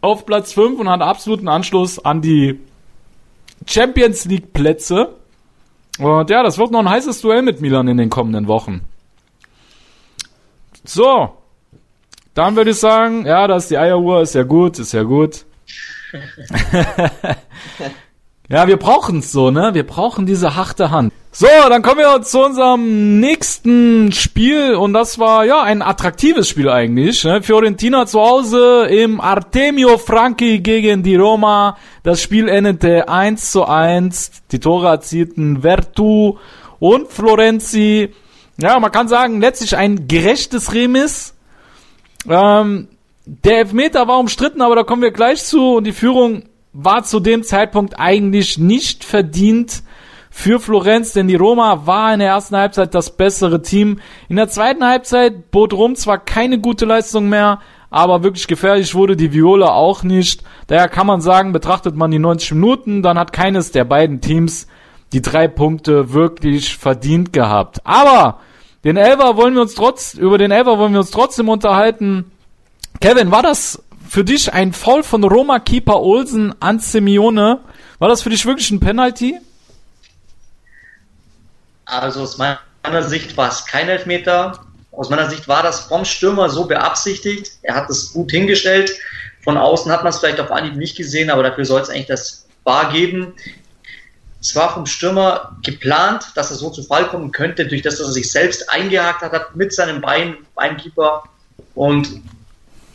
[0.00, 2.60] auf Platz 5 und hat absoluten Anschluss an die
[3.66, 5.14] Champions League Plätze.
[5.98, 8.82] Und ja, das wird noch ein heißes Duell mit Milan in den kommenden Wochen.
[10.84, 11.32] So.
[12.34, 15.46] Dann würde ich sagen, ja, das ist die Eieruhr, ist ja gut, ist ja gut.
[18.48, 19.70] ja, wir brauchen's so, ne?
[19.72, 21.12] Wir brauchen diese harte Hand.
[21.32, 26.70] So, dann kommen wir zu unserem nächsten Spiel und das war ja ein attraktives Spiel
[26.70, 27.24] eigentlich.
[27.24, 27.42] Ne?
[27.42, 31.76] Fiorentina zu Hause im Artemio Franchi gegen die Roma.
[32.04, 34.30] Das Spiel endete 1 zu 1.
[34.52, 36.38] Die Tore erzielten Vertu
[36.78, 38.14] und Florenzi.
[38.58, 41.34] Ja, man kann sagen, letztlich ein gerechtes Remis.
[42.26, 42.88] Ähm,
[43.26, 46.44] der Elfmeter war umstritten, aber da kommen wir gleich zu und die Führung
[46.78, 49.82] war zu dem Zeitpunkt eigentlich nicht verdient
[50.30, 54.00] für Florenz, denn die Roma war in der ersten Halbzeit das bessere Team.
[54.28, 59.16] In der zweiten Halbzeit bot Rom zwar keine gute Leistung mehr, aber wirklich gefährlich wurde
[59.16, 60.42] die Viola auch nicht.
[60.66, 64.66] Daher kann man sagen, betrachtet man die 90 Minuten, dann hat keines der beiden Teams
[65.14, 67.80] die drei Punkte wirklich verdient gehabt.
[67.84, 68.40] Aber
[68.84, 72.30] den Elver wollen wir uns trotz, über den Elver wollen wir uns trotzdem unterhalten.
[73.00, 77.60] Kevin, war das für dich ein Foul von Roma-Keeper Olsen an Simeone?
[77.98, 79.38] War das für dich wirklich ein Penalty?
[81.84, 82.58] Also aus meiner
[83.02, 84.60] Sicht war es kein Elfmeter.
[84.92, 87.52] Aus meiner Sicht war das vom Stürmer so beabsichtigt.
[87.62, 88.90] Er hat es gut hingestellt.
[89.44, 92.06] Von außen hat man es vielleicht auf Anhieb nicht gesehen, aber dafür soll es eigentlich
[92.06, 93.34] das Bar geben.
[94.40, 98.08] Es war vom Stürmer geplant, dass er so zu Fall kommen könnte, durch das, dass
[98.08, 101.24] er sich selbst eingehakt hat, mit seinem Bein, Beinkeeper.
[101.74, 102.22] Und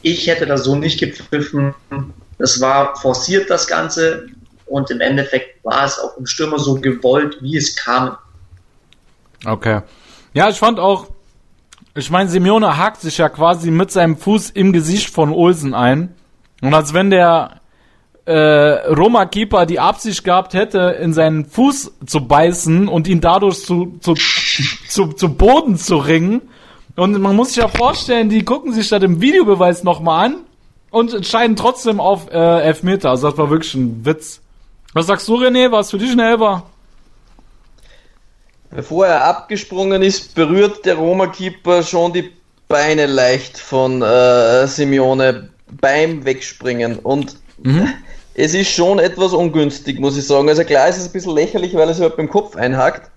[0.02, 1.74] ich hätte das so nicht gepfiffen.
[2.38, 4.28] Das war forciert, das Ganze.
[4.66, 8.18] Und im Endeffekt war es auch im Stürmer so gewollt, wie es kam.
[9.46, 9.82] Okay.
[10.34, 11.08] Ja, ich fand auch,
[11.94, 16.16] ich meine, Simeone hakt sich ja quasi mit seinem Fuß im Gesicht von Olsen ein.
[16.62, 17.62] Und als wenn der
[18.26, 23.98] äh, Roma-Keeper die Absicht gehabt hätte, in seinen Fuß zu beißen und ihn dadurch zu,
[24.00, 26.42] zu, zu, zu Boden zu ringen.
[26.96, 30.36] Und man muss sich ja vorstellen, die gucken sich das im Videobeweis nochmal an
[30.90, 33.10] und entscheiden trotzdem auf äh, Elfmeter.
[33.10, 34.42] Also das war wirklich ein Witz.
[34.94, 35.72] Was sagst du, René?
[35.72, 36.64] War es für dich ein Elber?
[38.70, 42.32] Bevor er abgesprungen ist, berührt der Roma-Keeper schon die
[42.68, 47.00] Beine leicht von äh, Simeone beim Wegspringen.
[47.00, 47.94] Und mhm.
[48.34, 50.48] es ist schon etwas ungünstig, muss ich sagen.
[50.50, 53.11] Also klar ist es ein bisschen lächerlich, weil er sich halt beim Kopf einhackt.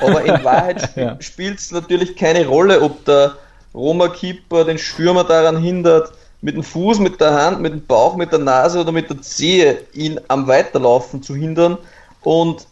[0.00, 1.16] Aber in Wahrheit ja.
[1.20, 3.36] spielt es natürlich keine Rolle, ob der
[3.74, 6.12] Roma-Keeper den Stürmer daran hindert,
[6.42, 9.20] mit dem Fuß, mit der Hand, mit dem Bauch, mit der Nase oder mit der
[9.20, 11.76] Zehe ihn am Weiterlaufen zu hindern.
[12.22, 12.66] Und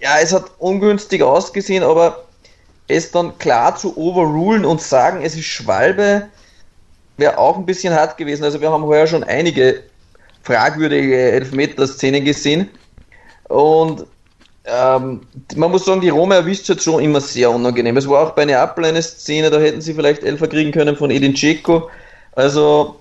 [0.00, 2.24] ja, es hat ungünstig ausgesehen, aber
[2.86, 6.28] es dann klar zu overrulen und sagen, es ist Schwalbe,
[7.16, 8.44] wäre auch ein bisschen hart gewesen.
[8.44, 9.82] Also wir haben heuer schon einige
[10.42, 12.68] fragwürdige Elfmeter-Szenen gesehen.
[13.48, 14.06] Und
[14.66, 15.20] ähm,
[15.56, 17.96] man muss sagen, die Roma erwischt hat schon immer sehr unangenehm.
[17.96, 21.10] Es war auch bei Neapel eine Szene, da hätten sie vielleicht Elfer kriegen können von
[21.10, 21.90] Edin Dzeko.
[22.32, 23.00] Also,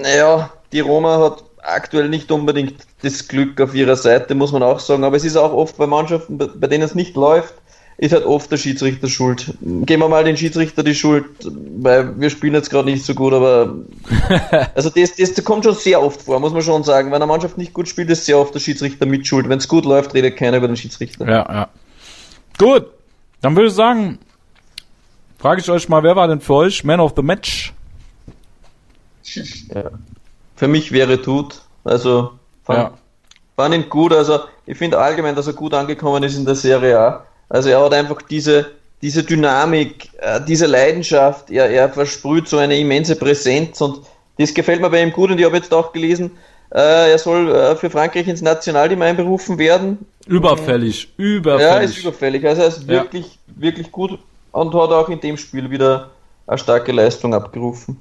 [0.00, 4.80] naja, die Roma hat aktuell nicht unbedingt das Glück auf ihrer Seite, muss man auch
[4.80, 5.04] sagen.
[5.04, 7.54] Aber es ist auch oft bei Mannschaften, bei denen es nicht läuft,
[7.98, 9.54] ist halt oft der Schiedsrichter schuld.
[9.60, 11.24] Geben wir mal den Schiedsrichter die Schuld,
[11.78, 13.74] weil wir spielen jetzt gerade nicht so gut, aber
[14.74, 17.08] also das, das kommt schon sehr oft vor, muss man schon sagen.
[17.08, 19.48] Wenn eine Mannschaft nicht gut spielt, ist sehr oft der Schiedsrichter mit Schuld.
[19.48, 21.28] Wenn es gut läuft, redet keiner über den Schiedsrichter.
[21.28, 21.68] Ja, ja.
[22.56, 22.86] Gut,
[23.40, 24.20] dann würde ich sagen,
[25.38, 27.74] frage ich euch mal, wer war denn für euch Man of the Match?
[29.74, 29.90] Ja.
[30.54, 31.62] Für mich wäre Tut.
[31.82, 32.32] Also
[32.62, 32.92] fand, ja.
[33.56, 34.12] fand ihn gut.
[34.12, 37.24] Also ich finde allgemein, dass er gut angekommen ist in der Serie A.
[37.48, 38.66] Also er hat einfach diese,
[39.02, 44.00] diese Dynamik, äh, diese Leidenschaft, er, er versprüht so eine immense Präsenz und
[44.38, 46.32] das gefällt mir bei ihm gut und ich habe jetzt auch gelesen,
[46.70, 50.06] äh, er soll äh, für Frankreich ins Nationalteam einberufen werden.
[50.26, 51.72] Überfällig, überfällig.
[51.72, 52.46] Ja, ist überfällig.
[52.46, 52.88] Also er ist ja.
[52.88, 54.18] wirklich, wirklich gut
[54.52, 56.10] und hat auch in dem Spiel wieder
[56.46, 57.98] eine starke Leistung abgerufen.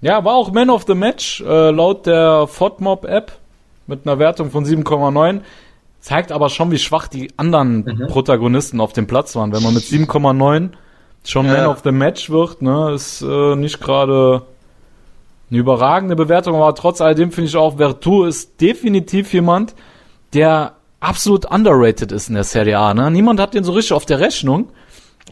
[0.00, 3.32] Ja, war auch Man of the Match, äh, laut der FODMOB App
[3.86, 5.40] mit einer Wertung von 7,9.
[6.00, 8.06] Zeigt aber schon, wie schwach die anderen mhm.
[8.08, 9.52] Protagonisten auf dem Platz waren.
[9.52, 10.70] Wenn man mit 7,9
[11.24, 11.52] schon ja.
[11.52, 14.42] Man of the Match wird, ne, ist äh, nicht gerade
[15.50, 19.74] eine überragende Bewertung, aber trotz alledem finde ich auch, Vertu ist definitiv jemand,
[20.32, 22.94] der absolut underrated ist in der Serie A.
[22.94, 23.10] Ne?
[23.10, 24.68] Niemand hat den so richtig auf der Rechnung.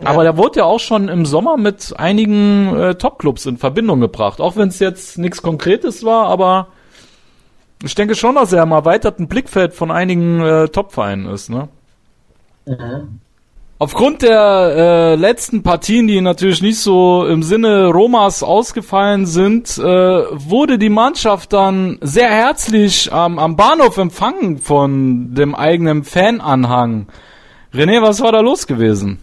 [0.05, 4.41] Aber der wurde ja auch schon im Sommer mit einigen äh, Top-Clubs in Verbindung gebracht.
[4.41, 6.69] Auch wenn es jetzt nichts Konkretes war, aber
[7.83, 11.69] ich denke schon, dass er im erweiterten Blickfeld von einigen äh, Top-Vereinen ist, ne?
[13.81, 19.83] Aufgrund der äh, letzten Partien, die natürlich nicht so im Sinne Romas ausgefallen sind, äh,
[19.83, 27.07] wurde die Mannschaft dann sehr herzlich ähm, am Bahnhof empfangen von dem eigenen Fananhang.
[27.73, 29.19] René, was war da los gewesen?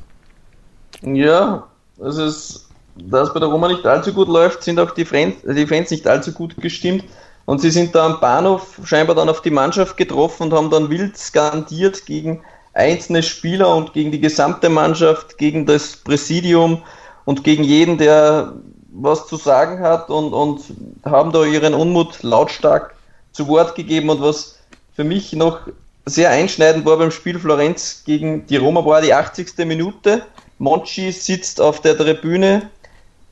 [1.01, 1.67] Ja,
[1.99, 5.35] es ist, da es bei der Roma nicht allzu gut läuft, sind auch die Fans,
[5.43, 7.03] die Fans nicht allzu gut gestimmt.
[7.45, 10.89] Und sie sind da am Bahnhof scheinbar dann auf die Mannschaft getroffen und haben dann
[10.89, 12.41] wild skandiert gegen
[12.73, 16.81] einzelne Spieler und gegen die gesamte Mannschaft, gegen das Präsidium
[17.23, 18.53] und gegen jeden, der
[18.91, 20.61] was zu sagen hat und, und
[21.03, 22.95] haben da ihren Unmut lautstark
[23.31, 24.09] zu Wort gegeben.
[24.09, 24.57] Und was
[24.95, 25.59] für mich noch
[26.05, 29.57] sehr einschneidend war beim Spiel Florenz gegen die Roma war die 80.
[29.65, 30.23] Minute.
[30.57, 32.69] Monchi sitzt auf der Tribüne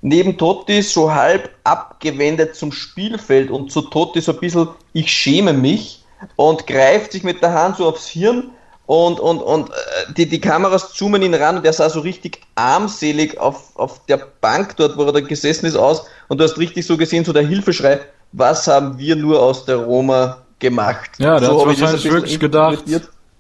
[0.04, 5.54] neben Totti so halb abgewendet zum Spielfeld und zu Totti so ein bisschen, ich schäme
[5.54, 6.04] mich
[6.36, 8.52] und greift sich mit der Hand so aufs Hirn
[8.86, 9.74] und, und, und äh,
[10.16, 14.28] die, die Kameras zoomen ihn ran und er sah so richtig armselig auf, auf der
[14.42, 17.32] Bank dort, wo er da gesessen ist, aus und du hast richtig so gesehen, so
[17.32, 18.02] der Hilfeschrei,
[18.34, 21.12] was haben wir nur aus der Roma gemacht?
[21.18, 22.84] Ja, der so hat wahrscheinlich wirklich gedacht,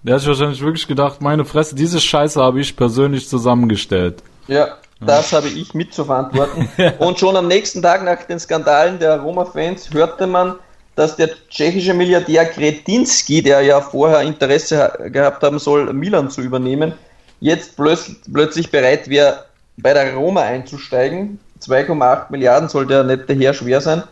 [0.03, 4.23] der hat sich wahrscheinlich wirklich gedacht, meine Fresse, diese Scheiße habe ich persönlich zusammengestellt.
[4.47, 6.69] Ja, das habe ich mit zu verantworten.
[6.99, 10.55] Und schon am nächsten Tag nach den Skandalen der Roma-Fans hörte man,
[10.95, 16.41] dass der tschechische Milliardär Kretinski, der ja vorher Interesse ha- gehabt haben soll, Milan zu
[16.41, 16.93] übernehmen,
[17.39, 19.45] jetzt plötzlich, plötzlich bereit wäre,
[19.77, 21.39] bei der Roma einzusteigen.
[21.61, 24.03] 2,8 Milliarden soll der nette Herr schwer sein.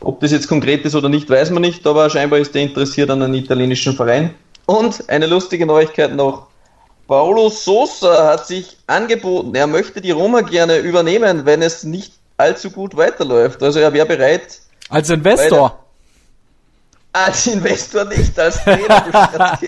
[0.00, 3.10] Ob das jetzt konkret ist oder nicht, weiß man nicht, aber scheinbar ist er interessiert
[3.10, 4.34] an einem italienischen Verein.
[4.66, 6.46] Und eine lustige Neuigkeit noch.
[7.10, 12.70] Paulo Sosa hat sich angeboten, er möchte die Roma gerne übernehmen, wenn es nicht allzu
[12.70, 13.60] gut weiterläuft.
[13.64, 15.84] Also er wäre bereit, Als Investor.
[17.12, 19.58] als Investor nicht, als Trainer.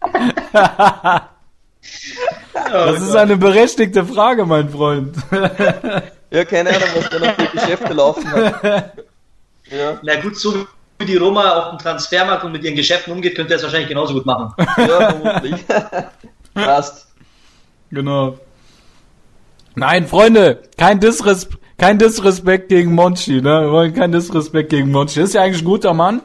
[2.54, 5.16] Das ist eine berechtigte Frage, mein Freund.
[6.30, 8.92] ja, keine Ahnung, was der noch für Geschäfte laufen hat.
[9.68, 10.66] Ja, Na gut, so
[11.00, 13.88] wie die Roma auf dem Transfermarkt und mit ihren Geschäften umgeht, könnte er es wahrscheinlich
[13.88, 14.52] genauso gut machen.
[14.76, 15.64] ja vermutlich.
[16.54, 17.08] Passt.
[17.90, 18.38] Genau.
[19.74, 23.62] Nein, Freunde, kein Disrespekt, kein Disrespekt gegen Monchi, ne?
[23.62, 25.22] Wir wollen kein Disrespekt gegen Monchi.
[25.22, 26.20] Ist ja eigentlich ein guter Mann.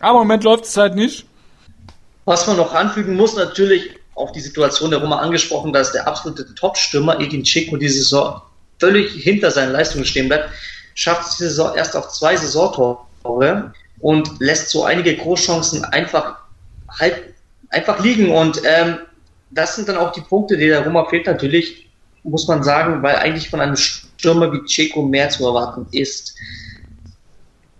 [0.00, 1.26] Aber im Moment läuft es halt nicht.
[2.24, 6.54] Was man noch anfügen muss, natürlich auf die Situation der Roma angesprochen, dass der absolute
[6.56, 8.42] Top-Stürmer Edin Dzeko diese Saison
[8.80, 10.50] völlig hinter seinen Leistungen stehen bleibt,
[10.94, 12.98] schafft es diese Saison erst auf zwei Saisontore
[14.02, 16.36] und lässt so einige Großchancen einfach
[16.90, 17.34] halt
[17.70, 18.98] einfach liegen und ähm,
[19.50, 21.88] das sind dann auch die Punkte, die der Roma fehlt natürlich,
[22.22, 26.34] muss man sagen, weil eigentlich von einem Stürmer wie Dzeko mehr zu erwarten ist.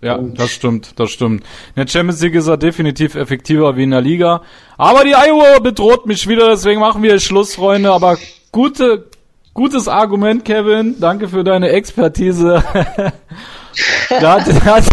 [0.01, 1.43] Ja, das stimmt, das stimmt.
[1.75, 4.43] In der Champions League ist er definitiv effektiver wie in der Liga.
[4.77, 7.93] Aber die Iowa bedroht mich wieder, deswegen machen wir Schluss, Freunde.
[7.93, 8.19] Aber
[8.51, 9.07] gute,
[9.55, 10.97] gutes Argument, Kevin.
[10.99, 12.65] Danke für deine Expertise.
[14.09, 14.85] da hat, hat,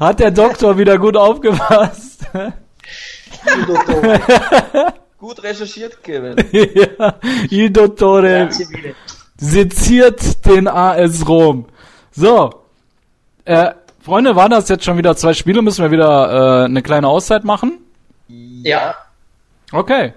[0.00, 2.26] hat der Doktor wieder gut aufgepasst.
[5.18, 6.36] Gut recherchiert, Kevin.
[6.52, 7.14] ja,
[7.50, 8.48] il Dottore
[9.36, 11.66] seziert den AS Rom.
[12.12, 12.50] So,
[13.44, 15.62] äh, Freunde, waren das jetzt schon wieder zwei Spiele?
[15.62, 17.78] Müssen wir wieder äh, eine kleine Auszeit machen?
[18.28, 18.94] Ja,
[19.72, 20.14] Okay.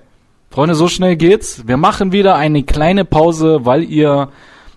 [0.50, 1.68] Freunde, so schnell geht's.
[1.68, 4.30] Wir machen wieder eine kleine Pause, weil ihr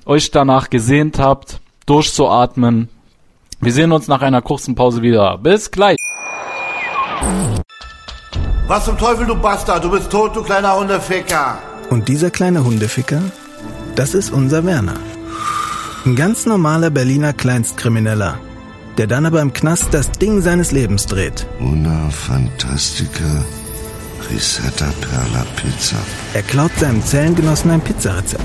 [0.05, 2.89] euch danach gesehnt habt, durchzuatmen.
[3.67, 5.39] Wir sehen uns nach einer kurzen Pause wieder.
[5.39, 5.97] Bis gleich.
[8.69, 9.83] Was zum Teufel, du Bastard?
[9.83, 11.59] Du bist tot, du kleiner Hundeficker.
[11.91, 13.21] Und dieser kleine Hundeficker,
[13.97, 14.95] das ist unser Werner.
[16.05, 18.39] Ein ganz normaler Berliner Kleinstkrimineller,
[18.99, 21.49] der dann aber im Knast das Ding seines Lebens dreht.
[21.59, 23.45] Una Fantastica
[24.31, 25.97] Risetta Perla Pizza.
[26.35, 28.45] Er klaut seinem Zellengenossen ein Pizzarezept.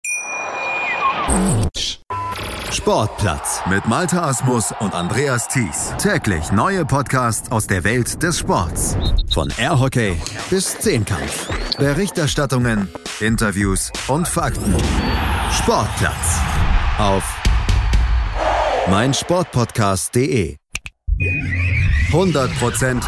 [2.81, 5.93] Sportplatz mit Malta Asmus und Andreas Thies.
[5.99, 8.97] Täglich neue Podcasts aus der Welt des Sports.
[9.31, 10.19] Von Airhockey
[10.49, 11.47] bis Zehnkampf.
[11.77, 14.75] Berichterstattungen, Interviews und Fakten.
[15.51, 16.39] Sportplatz
[16.97, 17.23] auf
[18.89, 20.55] meinsportpodcast.de.
[22.11, 23.03] 100%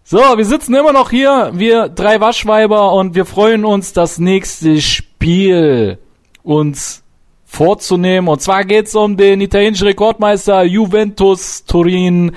[0.03, 4.79] So, wir sitzen immer noch hier, wir drei Waschweiber, und wir freuen uns, das nächste
[4.81, 5.97] Spiel
[6.43, 7.03] uns
[7.45, 8.29] vorzunehmen.
[8.29, 12.31] Und zwar geht's um den italienischen Rekordmeister Juventus Turin,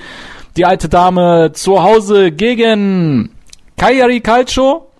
[0.57, 3.29] die alte Dame zu Hause gegen
[3.77, 4.90] Cagliari Calcio.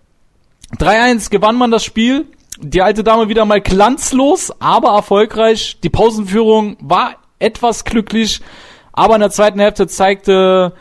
[0.78, 2.26] 3-1 gewann man das Spiel.
[2.59, 5.80] Die alte Dame wieder mal glanzlos, aber erfolgreich.
[5.84, 8.41] Die Pausenführung war etwas glücklich,
[8.93, 10.74] aber in der zweiten Hälfte zeigte,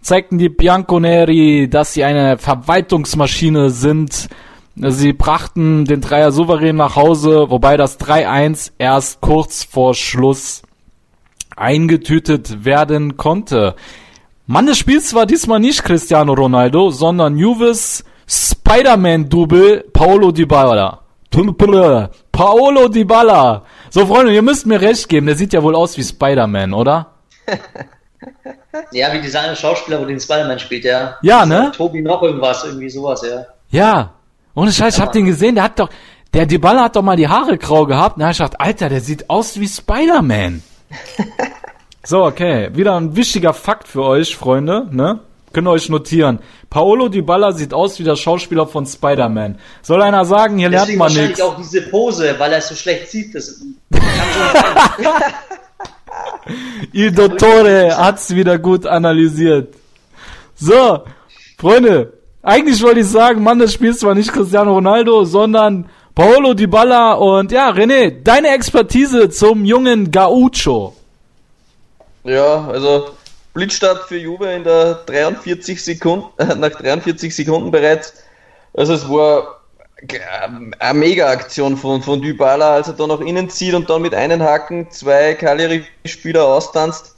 [0.00, 4.28] zeigten die Bianconeri, dass sie eine Verwaltungsmaschine sind.
[4.76, 10.62] Sie brachten den Dreier souverän nach Hause, wobei das 3-1 erst kurz vor Schluss
[11.56, 13.74] eingetütet werden konnte.
[14.46, 21.00] Mann des Spiels war diesmal nicht Cristiano Ronaldo, sondern Juves Spider-Man-Double Paolo Dybala.
[22.32, 23.62] Paolo Dybala.
[23.90, 27.12] So, Freunde, ihr müsst mir recht geben, der sieht ja wohl aus wie Spider-Man, oder?
[28.92, 31.16] Ja, wie dieser eine Schauspieler, wo den Spider-Man spielt, ja.
[31.22, 31.72] Ja, ne?
[31.74, 33.46] Tobi noch irgendwas, irgendwie sowas, ja.
[33.70, 34.12] Ja.
[34.54, 35.88] Ohne Scheiß, ich hab den gesehen, der hat doch,
[36.34, 38.18] der Dybala hat doch mal die Haare grau gehabt.
[38.18, 40.62] Na, ich dachte, Alter, der sieht aus wie Spider-Man.
[42.04, 42.70] so, okay.
[42.74, 45.20] Wieder ein wichtiger Fakt für euch, Freunde, ne?
[45.52, 46.40] Könnt ihr euch notieren.
[46.68, 49.58] Paolo Dybala sieht aus wie der Schauspieler von Spider-Man.
[49.82, 51.42] Soll einer sagen, hier Deswegen lernt man wahrscheinlich nichts.
[51.42, 53.34] auch diese Pose, weil er es so schlecht sieht.
[53.34, 55.32] Das kann schon sein.
[56.92, 59.74] Il Dottore hat's wieder gut analysiert.
[60.54, 61.00] So,
[61.58, 67.14] Freunde, eigentlich wollte ich sagen, Mann des Spiels war nicht Cristiano Ronaldo, sondern Paolo Dybala
[67.14, 70.94] und ja, René, deine Expertise zum jungen Gaucho.
[72.24, 73.10] Ja, also
[73.56, 78.12] Blitzstart für Juve in der 43 Sekunden, äh, nach 43 Sekunden bereits.
[78.74, 79.62] Also es war
[80.02, 80.20] g-
[80.78, 84.42] eine Mega-Aktion von, von Dybala, als er da nach innen zieht und dann mit einem
[84.42, 87.14] Haken zwei Cagliari-Spieler austanzt.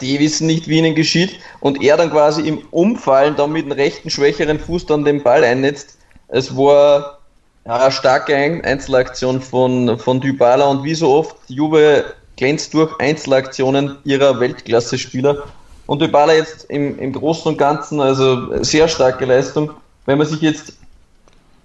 [0.00, 1.40] Die wissen nicht, wie ihnen geschieht.
[1.58, 5.42] Und er dann quasi im Umfallen dann mit dem rechten, schwächeren Fuß dann den Ball
[5.42, 5.98] einnetzt.
[6.28, 7.18] Es war
[7.64, 12.04] eine starke Ein- Einzelaktion von, von Dybala und wie so oft, Juve
[12.38, 15.44] glänzt durch Einzelaktionen ihrer Weltklasse-Spieler.
[15.86, 19.72] Und Dybala jetzt im, im Großen und Ganzen, also sehr starke Leistung.
[20.06, 20.72] Wenn man sich jetzt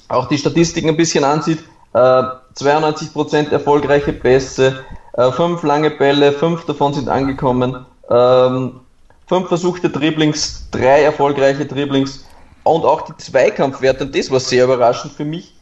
[0.10, 1.60] auch die Statistiken ein bisschen ansieht,
[1.94, 2.24] äh,
[2.56, 8.80] 92% erfolgreiche Pässe, äh, fünf lange Bälle, fünf davon sind angekommen, ähm,
[9.28, 12.26] fünf versuchte Dribblings, drei erfolgreiche Dribblings
[12.64, 15.54] und auch die Zweikampfwerte, und das war sehr überraschend für mich,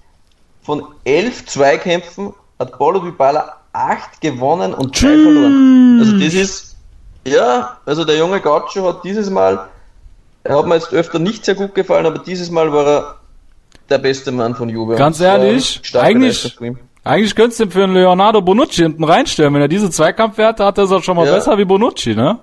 [0.64, 5.98] von elf Zweikämpfen hat Paulo Dybala acht gewonnen und drei verloren.
[6.02, 6.76] Also das ist,
[7.26, 9.68] ja, also der junge Gaucho hat dieses Mal,
[10.44, 13.16] er hat mir jetzt öfter nicht sehr gut gefallen, aber dieses Mal war er
[13.90, 14.96] der beste Mann von Juve.
[14.96, 16.58] Ganz ehrlich, eigentlich,
[17.04, 19.54] eigentlich könntest du ihn für einen Leonardo Bonucci hinten reinstellen.
[19.54, 21.34] Wenn er diese Zweikampfwerte hat, ist er schon mal Ja.
[21.34, 22.40] besser wie Bonucci, ne?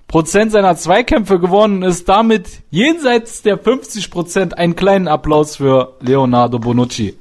[0.09, 4.59] Prozent seiner Zweikämpfe gewonnen, ist damit jenseits der 50 Prozent.
[4.59, 7.16] Einen kleinen Applaus für Leonardo Bonucci.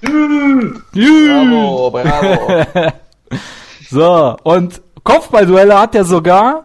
[0.00, 2.64] Bravo, bravo.
[3.92, 6.64] So, und Kopfballduelle hat er sogar,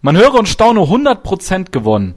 [0.00, 2.14] man höre und staune, 100% gewonnen.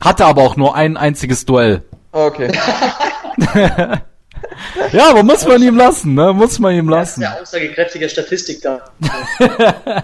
[0.00, 1.84] Hatte aber auch nur ein einziges Duell.
[2.10, 2.50] Okay.
[4.92, 6.32] Ja, aber muss man ihm lassen, ne?
[6.32, 7.24] Muss man ihm das ist lassen.
[7.32, 8.80] eine aussagekräftige Statistik da.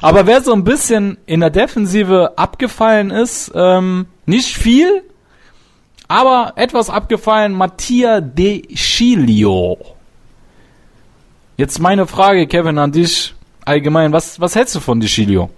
[0.00, 5.02] Aber wer so ein bisschen in der Defensive abgefallen ist, ähm, nicht viel,
[6.06, 9.95] aber etwas abgefallen, Mattia De Chilio.
[11.56, 13.34] Jetzt meine Frage, Kevin, an dich
[13.64, 14.12] allgemein.
[14.12, 15.48] Was, was hältst du von De Chilio?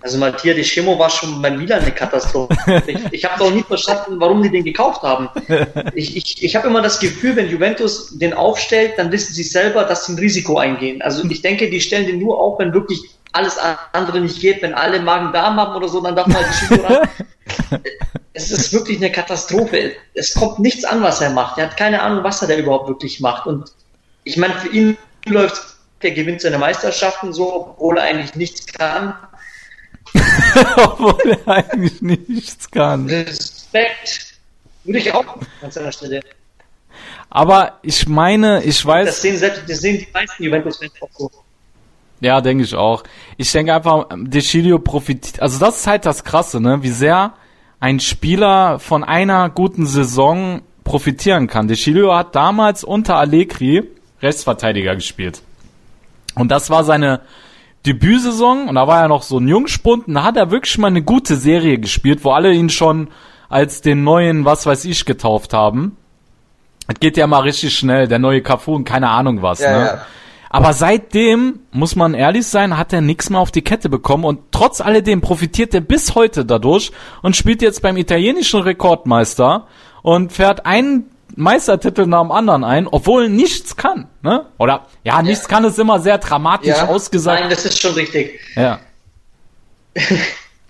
[0.00, 2.54] Also Matthias de Schimo war schon bei Milan eine Katastrophe.
[2.86, 5.30] Ich, ich habe doch nie verstanden, warum die den gekauft haben.
[5.94, 9.84] Ich, ich, ich habe immer das Gefühl, wenn Juventus den aufstellt, dann wissen sie selber,
[9.84, 11.00] dass sie ein Risiko eingehen.
[11.00, 13.00] Also ich denke, die stellen den nur auf, wenn wirklich
[13.32, 13.56] alles
[13.92, 17.08] andere nicht geht, wenn alle Magen-Darm haben oder so, dann darf man die Schimo ran.
[18.36, 19.92] Es ist wirklich eine Katastrophe.
[20.12, 21.56] Es kommt nichts an, was er macht.
[21.56, 23.46] Er hat keine Ahnung, was er da überhaupt wirklich macht.
[23.46, 23.70] Und
[24.24, 24.96] ich meine, für ihn
[25.26, 29.14] läuft, der gewinnt seine Meisterschaften so, obwohl er eigentlich nichts kann.
[30.76, 33.06] Obwohl er eigentlich nichts kann.
[33.08, 34.34] Respekt.
[34.84, 35.24] Würde ich auch
[35.62, 36.20] an seiner Stelle.
[37.30, 41.30] Aber ich meine, ich Das weiß, sehen, selbst, das sehen die meisten Juventus-Fans auch so.
[42.20, 43.02] ja, denke ich auch.
[43.38, 47.32] Ich denke einfach, Deschilio profitiert, also das ist halt das Krasse, ne, wie sehr
[47.80, 51.66] ein Spieler von einer guten Saison profitieren kann.
[51.66, 53.82] Deschilio hat damals unter Allegri
[54.24, 55.42] Rechtsverteidiger gespielt.
[56.34, 57.20] Und das war seine
[57.86, 60.88] Debütsaison und da war er noch so ein Jungspund und da hat er wirklich mal
[60.88, 63.08] eine gute Serie gespielt, wo alle ihn schon
[63.48, 65.96] als den neuen, was weiß ich, getauft haben.
[66.88, 69.84] Es geht ja mal richtig schnell, der neue Cafu und keine Ahnung was, Ja, ne?
[69.86, 70.06] ja.
[70.50, 74.38] Aber seitdem, muss man ehrlich sein, hat er nichts mehr auf die Kette bekommen und
[74.52, 79.66] trotz alledem profitiert er bis heute dadurch und spielt jetzt beim italienischen Rekordmeister
[80.02, 84.46] und fährt einen Meistertitel nach dem anderen ein, obwohl nichts kann, ne?
[84.58, 86.86] Oder, ja, nichts kann ist immer sehr dramatisch Ja.
[86.88, 87.40] ausgesagt.
[87.40, 88.40] Nein, das ist schon richtig.
[88.56, 88.78] Ja.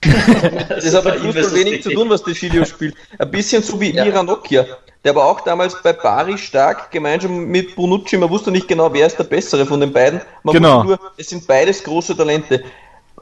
[0.04, 1.82] Das hat ist Fußball es wenig richtig.
[1.84, 2.94] zu tun, was das Video spielt.
[3.18, 4.04] Ein bisschen so wie Ja.
[4.04, 4.66] Miranokia.
[5.02, 8.18] Der war auch damals bei Bari stark, gemeinsam mit Bonucci.
[8.18, 10.20] Man wusste nicht genau, wer ist der Bessere von den beiden.
[10.42, 10.84] Man Genau.
[10.84, 12.64] wusste nur, es sind beides große Talente.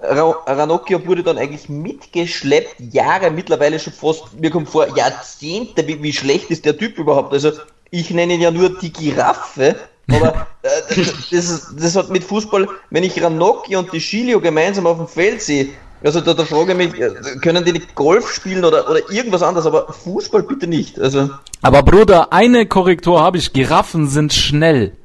[0.03, 6.03] Ra Ranocchia wurde dann eigentlich mitgeschleppt, Jahre, mittlerweile schon fast, mir kommt vor, Jahrzehnte, wie,
[6.03, 7.33] wie schlecht ist der Typ überhaupt?
[7.33, 7.53] Also,
[7.91, 9.77] ich nenne ihn ja nur die Giraffe,
[10.11, 14.87] aber äh, das, ist, das hat mit Fußball, wenn ich Ranocchia und die Chilio gemeinsam
[14.87, 15.69] auf dem Feld sehe,
[16.05, 19.43] also da, da frage ich mich, äh, können die nicht Golf spielen oder, oder irgendwas
[19.43, 20.99] anderes, aber Fußball bitte nicht.
[20.99, 21.31] Also,
[21.61, 23.53] Aber Bruder, eine Korrektur habe ich.
[23.53, 24.97] Giraffen sind schnell.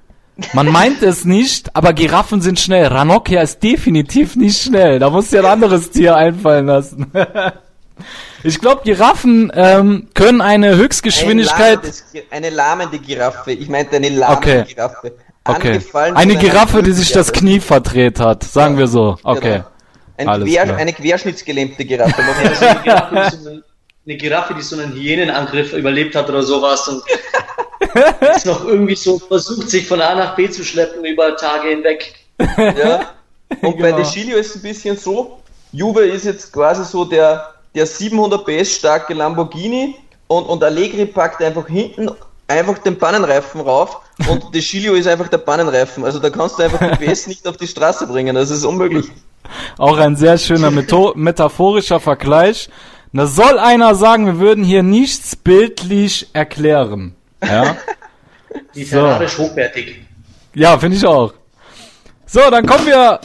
[0.53, 2.88] Man meint es nicht, aber Giraffen sind schnell.
[2.88, 4.99] Ranocchia ist definitiv nicht schnell.
[4.99, 7.11] Da musst du dir ein anderes Tier einfallen lassen.
[8.43, 11.79] ich glaube, Giraffen ähm, können eine Höchstgeschwindigkeit.
[12.29, 13.51] Eine lahmende Giraffe.
[13.51, 14.73] Ich meinte eine lahmende Okay.
[14.73, 15.13] Giraffe.
[15.43, 15.79] Okay.
[15.93, 17.31] Eine Giraffe, die sich das.
[17.31, 18.43] Knie verdreht hat.
[18.43, 19.17] Sagen wir so.
[19.23, 19.63] Okay.
[20.17, 20.31] Genau.
[20.33, 22.21] Ein Quer, eine querschnittsgelähmte Giraffe.
[22.21, 23.63] Man eine, Giraffe, die so einen,
[24.05, 27.03] eine Giraffe, die so einen Hyänenangriff überlebt hat oder sowas und
[28.21, 32.13] jetzt noch irgendwie so versucht, sich von A nach B zu schleppen über Tage hinweg.
[32.57, 33.13] Ja.
[33.61, 33.97] Und bei Genau.
[33.97, 35.39] De Chilio ist es ein bisschen so,
[35.71, 39.95] Juve ist jetzt quasi so der, der 700 PS starke Lamborghini
[40.27, 42.09] und, und Allegri packt einfach hinten
[42.47, 46.03] einfach den Pannenreifen rauf und De Chilio ist einfach der Pannenreifen.
[46.03, 49.05] Also da kannst du einfach die PS nicht auf die Straße bringen, das ist unmöglich.
[49.77, 52.69] Auch ein sehr schöner metaphorischer Vergleich.
[53.13, 57.15] Da soll einer sagen, wir würden hier nichts bildlich erklären.
[57.43, 57.75] Ja,
[58.73, 60.01] Literarisch hochwertig.
[60.53, 61.33] ja finde ich auch.
[62.25, 63.19] So, dann kommen wir,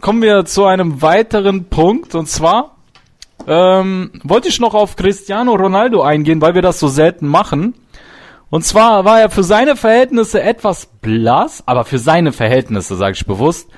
[0.00, 2.76] kommen wir zu einem weiteren Punkt und zwar
[3.46, 7.74] ähm, wollte ich noch auf Cristiano Ronaldo eingehen, weil wir das so selten machen.
[8.48, 13.26] Und zwar war er für seine Verhältnisse etwas blass, aber für seine Verhältnisse, sage ich
[13.26, 13.68] bewusst.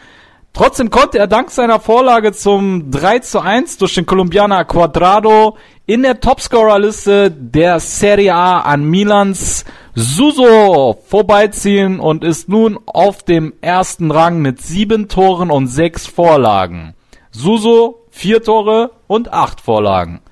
[0.59, 5.57] Trotzdem konnte er dank seiner Vorlage zum 3 zu 1 durch den Kolumbianer Quadrado
[5.87, 13.53] in der Topscorerliste der Serie A an Milans Suso vorbeiziehen und ist nun auf dem
[13.61, 16.97] ersten Rang mit sieben Toren und sechs Vorlagen.
[17.31, 20.23] Suso vier Tore und acht Vorlagen.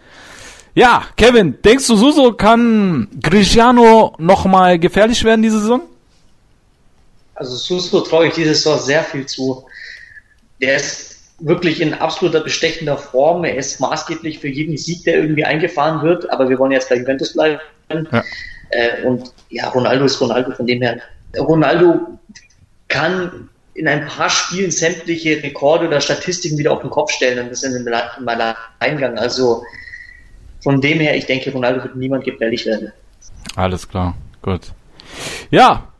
[0.74, 5.82] Ja, Kevin, denkst du, Suso kann Cristiano nochmal gefährlich werden diese Saison?
[7.36, 9.64] Also Suso traue ich dieses Saison sehr viel zu.
[10.60, 13.44] Der ist wirklich in absoluter bestechender Form.
[13.44, 16.30] Er ist maßgeblich für jeden Sieg, der irgendwie eingefahren wird.
[16.30, 17.60] Aber wir wollen jetzt bei Juventus bleiben.
[17.90, 18.24] Ja.
[18.70, 21.00] Äh, und ja, Ronaldo ist Ronaldo von dem her.
[21.38, 22.18] Ronaldo
[22.88, 27.50] kann in ein paar Spielen sämtliche Rekorde oder Statistiken wieder auf den Kopf stellen und
[27.50, 29.18] das in einem Alleingang.
[29.18, 29.62] Also
[30.62, 32.92] von dem her, ich denke, Ronaldo wird niemand gefährlich werden.
[33.54, 34.72] Alles klar, gut.
[35.50, 35.92] Ja,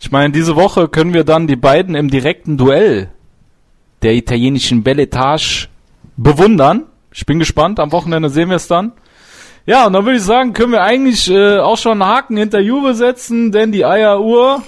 [0.00, 3.08] ich meine, diese Woche können wir dann die beiden im direkten Duell
[4.02, 5.68] der italienischen Belletage
[6.16, 6.86] bewundern.
[7.12, 8.92] Ich bin gespannt, am Wochenende sehen wir es dann.
[9.64, 12.58] Ja, und dann würde ich sagen, können wir eigentlich äh, auch schon einen Haken hinter
[12.58, 14.62] Juve setzen, denn die Eieruhr,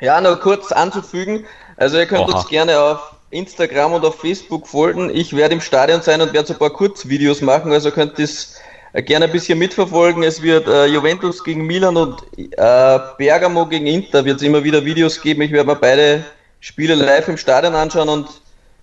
[0.00, 1.44] Ja, nur kurz anzufügen.
[1.76, 2.38] Also ihr könnt Oha.
[2.38, 5.10] uns gerne auf Instagram und auf Facebook folgen.
[5.14, 8.24] Ich werde im Stadion sein und werde so ein paar Kurzvideos machen, also könnt ihr
[8.24, 8.58] es
[8.92, 10.22] äh, gerne ein bisschen mitverfolgen.
[10.24, 14.84] Es wird äh, Juventus gegen Milan und äh, Bergamo gegen Inter wird es immer wieder
[14.84, 15.42] Videos geben.
[15.42, 16.24] Ich werde mir beide
[16.60, 18.28] Spiele live im Stadion anschauen und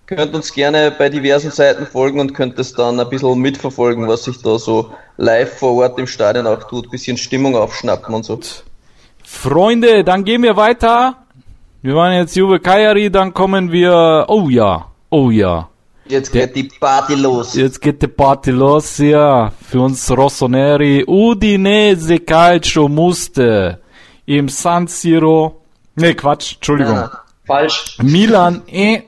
[0.06, 4.24] könnt uns gerne bei diversen Seiten folgen und könnt es dann ein bisschen mitverfolgen, was
[4.24, 6.90] sich da so live vor Ort im Stadion auch tut.
[6.90, 8.40] Bisschen Stimmung aufschnappen und so.
[9.22, 11.16] Freunde, dann gehen wir weiter.
[11.82, 15.68] Wir waren jetzt Juve Cagliari, dann kommen wir, oh ja, oh ja.
[16.06, 17.54] Jetzt geht die Party los.
[17.54, 19.52] Jetzt geht die Party los, ja.
[19.68, 21.04] Für uns Rossoneri.
[21.06, 23.80] Udinese Calcio musste
[24.24, 25.58] im San Siro
[26.00, 26.94] Nee, Quatsch, Entschuldigung.
[26.94, 27.20] Ja.
[27.48, 27.96] Falsch.
[28.02, 29.02] Milan, eh.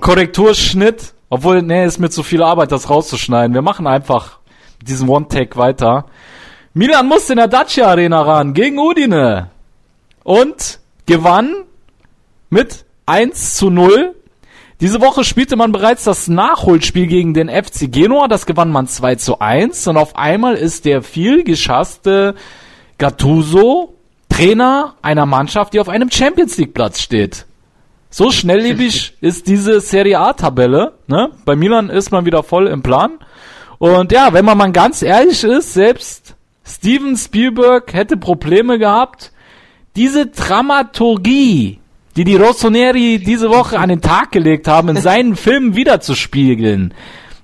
[0.00, 1.14] Korrekturschnitt.
[1.30, 3.54] Obwohl, nee, ist mir zu viel Arbeit, das rauszuschneiden.
[3.54, 4.38] Wir machen einfach
[4.82, 6.06] diesen One-Take weiter.
[6.74, 9.50] Milan musste in der Dacia Arena ran gegen Udine.
[10.24, 11.54] Und gewann
[12.50, 14.14] mit 1 zu 0.
[14.80, 18.26] Diese Woche spielte man bereits das Nachholspiel gegen den FC Genua.
[18.26, 19.86] Das gewann man 2 zu 1.
[19.86, 22.34] Und auf einmal ist der viel geschasste
[22.98, 23.94] Gattuso
[24.34, 27.46] Trainer einer Mannschaft, die auf einem Champions League Platz steht.
[28.10, 30.94] So schnelllebig ist diese Serie A Tabelle.
[31.06, 31.30] Ne?
[31.44, 33.18] Bei Milan ist man wieder voll im Plan.
[33.78, 36.34] Und ja, wenn man mal ganz ehrlich ist, selbst
[36.66, 39.30] Steven Spielberg hätte Probleme gehabt,
[39.94, 41.78] diese Dramaturgie,
[42.16, 46.92] die die Rossoneri diese Woche an den Tag gelegt haben, in seinen Filmen wiederzuspiegeln.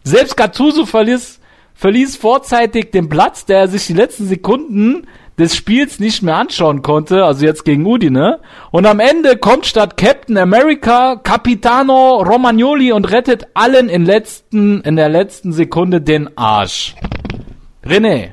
[0.03, 1.39] Selbst Gattuso verließ,
[1.75, 5.07] verließ vorzeitig den Platz, der er sich die letzten Sekunden
[5.41, 8.41] des Spiels nicht mehr anschauen konnte, also jetzt gegen Udine.
[8.71, 14.97] Und am Ende kommt statt Captain America Capitano Romagnoli und rettet allen in, letzten, in
[14.97, 16.95] der letzten Sekunde den Arsch.
[17.85, 18.33] René,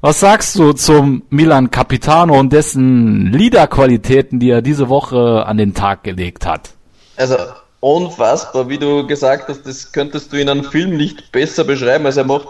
[0.00, 5.74] was sagst du zum Milan Capitano und dessen Leaderqualitäten, die er diese Woche an den
[5.74, 6.70] Tag gelegt hat?
[7.16, 7.36] Also
[7.78, 12.04] unfassbar, wie du gesagt hast, das könntest du in einem Film nicht besser beschreiben.
[12.04, 12.48] Also er macht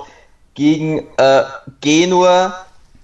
[0.54, 1.42] gegen äh,
[1.82, 2.54] Genua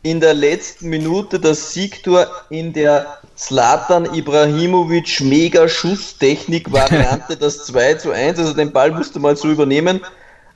[0.02, 7.94] in der letzten Minute das Siegtor in der Zlatan Ibrahimovic mega Schusstechnik Variante, das 2
[7.94, 10.00] zu 1, also den Ball musste mal so übernehmen.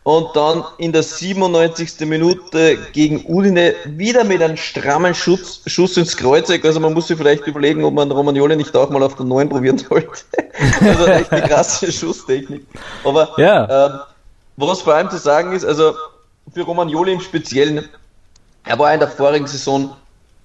[0.02, 2.00] Und dann in der 97.
[2.00, 6.62] Minute gegen Udine wieder mit einem strammen Schuss, Schuss ins Kreuzeck.
[6.62, 9.48] Also man muss sich vielleicht überlegen, ob man Romagnoli nicht auch mal auf der 9
[9.48, 10.10] probieren sollte.
[10.80, 12.66] also echt eine krasse Schusstechnik.
[13.02, 13.86] Aber Ja.
[13.86, 14.00] ähm,
[14.58, 15.94] was vor allem zu sagen ist, also
[16.52, 17.88] für Romagnoli im Speziellen,
[18.64, 19.94] er war in der vorigen Saison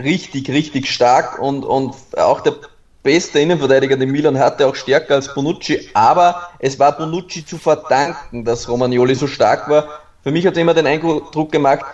[0.02, 2.56] richtig, richtig stark und, und auch der
[3.04, 8.46] beste Innenverteidiger, den Milan hatte, auch stärker als Bonucci, aber es war Bonucci zu verdanken,
[8.46, 9.88] dass Romagnoli so stark war.
[10.24, 11.86] Für mich hat es immer den Eindruck gemacht,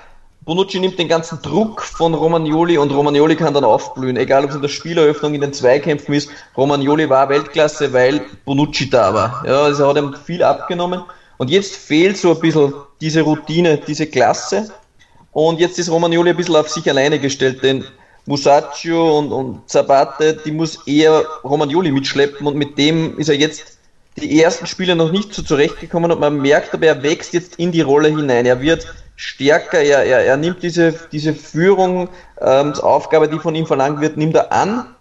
[0.46, 4.56] Bonucci nimmt den ganzen Druck von Romagnoli und Romagnoli kann dann aufblühen, egal ob es
[4.56, 6.30] in der Spieleröffnung, in den Zweikämpfen ist.
[6.56, 9.44] Romagnoli war Weltklasse, weil Bonucci da war.
[9.48, 11.02] Ja, also hat ihm viel abgenommen.
[11.38, 14.70] Und jetzt fehlt so ein bisschen diese Routine, diese Klasse.
[15.36, 17.84] Und jetzt ist Romagnoli ein bisschen auf sich alleine gestellt, denn
[18.26, 23.78] Musacchio und, und Zabate, die muss eher Romagnoli mitschleppen und mit dem ist er jetzt
[24.16, 27.74] die ersten Spiele noch nicht so zurechtgekommen und man merkt aber, er wächst jetzt in
[27.74, 28.46] die Rolle hinein.
[28.46, 34.16] Er wird stärker, er, er, er nimmt diese, diese Führungsaufgabe, die von ihm verlangt wird,
[34.16, 34.95] nimmt er an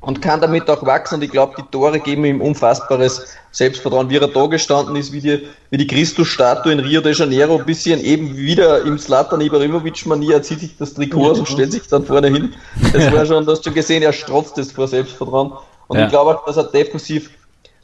[0.00, 4.16] und kann damit auch wachsen und ich glaube, die Tore geben ihm unfassbares Selbstvertrauen, wie
[4.16, 8.00] er da gestanden ist, wie die, wie die Christus-Statue in Rio de Janeiro, ein bisschen
[8.00, 12.04] eben wieder im Slatan Ibrahimovic-Manier, er zieht sich das Trikot aus und stellt sich dann
[12.04, 12.54] vorne hin.
[12.92, 15.52] Das war schon, du hast schon gesehen, er strotzt es vor Selbstvertrauen
[15.88, 16.04] und Ja.
[16.04, 17.30] ich glaube auch, dass er defensiv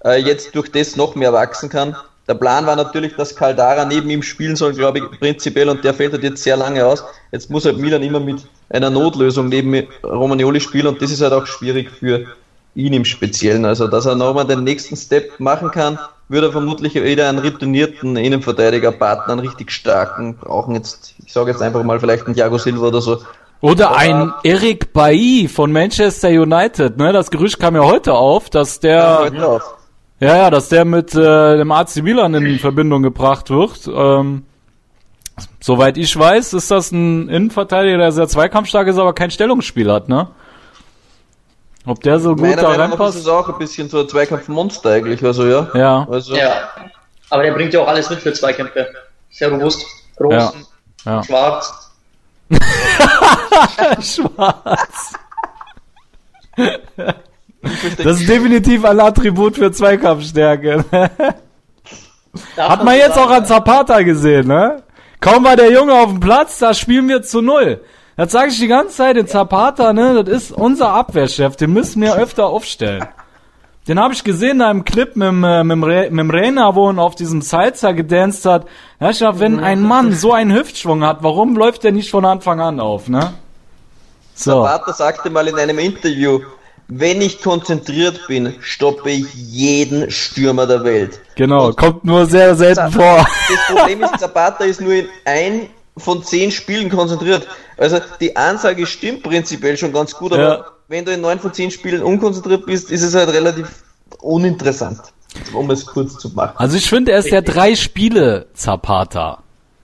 [0.04, 1.96] äh, jetzt durch das noch mehr wachsen kann.
[2.26, 5.92] Der Plan war natürlich, dass Caldara neben ihm spielen soll, glaube ich, prinzipiell, und der
[5.92, 7.04] fällt halt jetzt sehr lange aus.
[7.32, 11.34] Jetzt muss halt Milan immer mit einer Notlösung neben Romagnoli spielen und das ist halt
[11.34, 12.26] auch schwierig für
[12.74, 13.66] ihn im Speziellen.
[13.66, 15.98] Also, dass er nochmal den nächsten Step machen kann,
[16.28, 21.60] würde er vermutlich wieder einen retournierten Innenverteidiger-Partner, einen richtig starken, brauchen jetzt, ich sage jetzt
[21.60, 23.22] einfach mal vielleicht einen Thiago Silva oder so.
[23.60, 27.12] Oder ein Eric Bailly von Manchester United, ne?
[27.12, 29.76] Das Gerücht kam ja heute auf, dass der, auf.
[30.24, 33.86] Ja, ja, dass der mit äh, dem AC Milan in Verbindung gebracht wird.
[33.86, 34.46] Ähm,
[35.60, 40.08] soweit ich weiß, ist das ein Innenverteidiger, der sehr zweikampfstark ist, aber kein Stellungsspiel hat,
[40.08, 40.28] ne?
[41.84, 43.18] Ob der so gut Meiner da ist reinpasst?
[43.18, 45.68] es auch ein bisschen so ein Zweikampfmonster eigentlich, also ja.
[45.74, 46.70] Ja, Also, Ja.
[47.28, 48.86] Aber der bringt ja auch alles mit für Zweikämpfe.
[49.30, 49.84] Sehr robust,
[50.16, 50.52] groß, ja,
[51.04, 51.22] ja.
[51.22, 51.90] schwarz.
[54.00, 55.12] Schwarz.
[57.98, 60.84] Das ist definitiv ein Attribut für Zweikampfstärke.
[62.56, 64.82] Hat man jetzt auch an Zapata gesehen, ne?
[65.20, 67.80] Kaum war der Junge auf dem Platz, da spielen wir zu null.
[68.16, 70.22] Das sage ich die ganze Zeit, den Zapata, ne?
[70.22, 73.06] Das ist unser Abwehrchef, den müssen wir öfter aufstellen.
[73.86, 76.98] Den habe ich gesehen da im Clip mit, äh, mit, mit dem Rena, wo er
[76.98, 78.66] auf diesem Salsa gedanced hat.
[78.98, 82.24] Ja, ich dachte, wenn ein Mann so einen Hüftschwung hat, warum läuft der nicht von
[82.24, 83.34] Anfang an auf, ne?
[84.34, 84.64] So.
[84.64, 86.40] Vater sagte mal in einem Interview,
[86.88, 91.20] wenn ich konzentriert bin, stoppe ich jeden Stürmer der Welt.
[91.36, 93.26] Genau, kommt nur sehr selten vor.
[93.48, 97.46] Das Problem ist, Zapata ist nur in ein von zehn Spielen konzentriert.
[97.78, 100.64] Also die Ansage stimmt prinzipiell schon ganz gut, aber Ja.
[100.88, 103.68] wenn du in neun von zehn Spielen unkonzentriert bist, ist es halt relativ
[104.20, 105.00] uninteressant,
[105.52, 106.54] um es kurz zu machen.
[106.56, 109.38] Also ich finde, er ist der drei Spiele Zapata.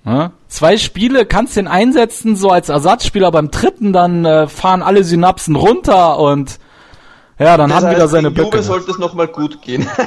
[0.05, 0.33] Ne?
[0.49, 5.57] Zwei Spiele kannst den einsetzen, so als Ersatzspieler beim dritten, dann äh, fahren alle Synapsen
[5.57, 6.59] runter und
[7.41, 9.89] Ja, dann Das haben heißt, wieder seine gegen Juve sollte es nochmal gut gehen.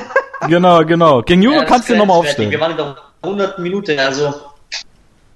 [0.48, 1.22] Genau, genau.
[1.22, 2.52] Gegen Juve Ja, das kannst du nochmal aufstellen.
[2.52, 4.34] Wir waren in der 100 Minute, also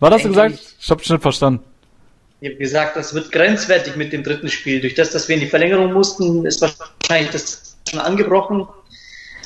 [0.02, 0.76] du Denke gesagt?
[0.82, 1.64] Ich hab nicht verstanden.
[2.42, 4.82] ich habe gesagt, das wird grenzwertig mit dem dritten Spiel.
[4.82, 8.68] Durch das, dass wir in die Verlängerung mussten, ist wahrscheinlich das schon angebrochen.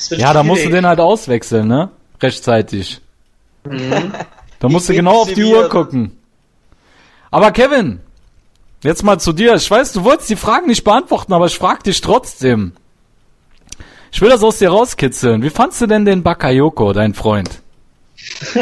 [0.08, 1.90] Wird Ja, da musst du den halt auswechseln, ne?
[2.20, 3.00] Rechtzeitig.
[3.64, 4.12] Mhm.
[4.58, 6.18] Da musst du Ich genau bin auf die Uhr gucken.
[7.30, 8.00] Aber Kevin,
[8.82, 9.54] jetzt mal zu dir.
[9.54, 12.72] Ich weiß, du wolltest die Fragen nicht beantworten, aber ich frag dich trotzdem.
[14.10, 15.42] Ich will das aus dir rauskitzeln.
[15.42, 17.62] Wie fandst du denn den Bakayoko, dein Freund?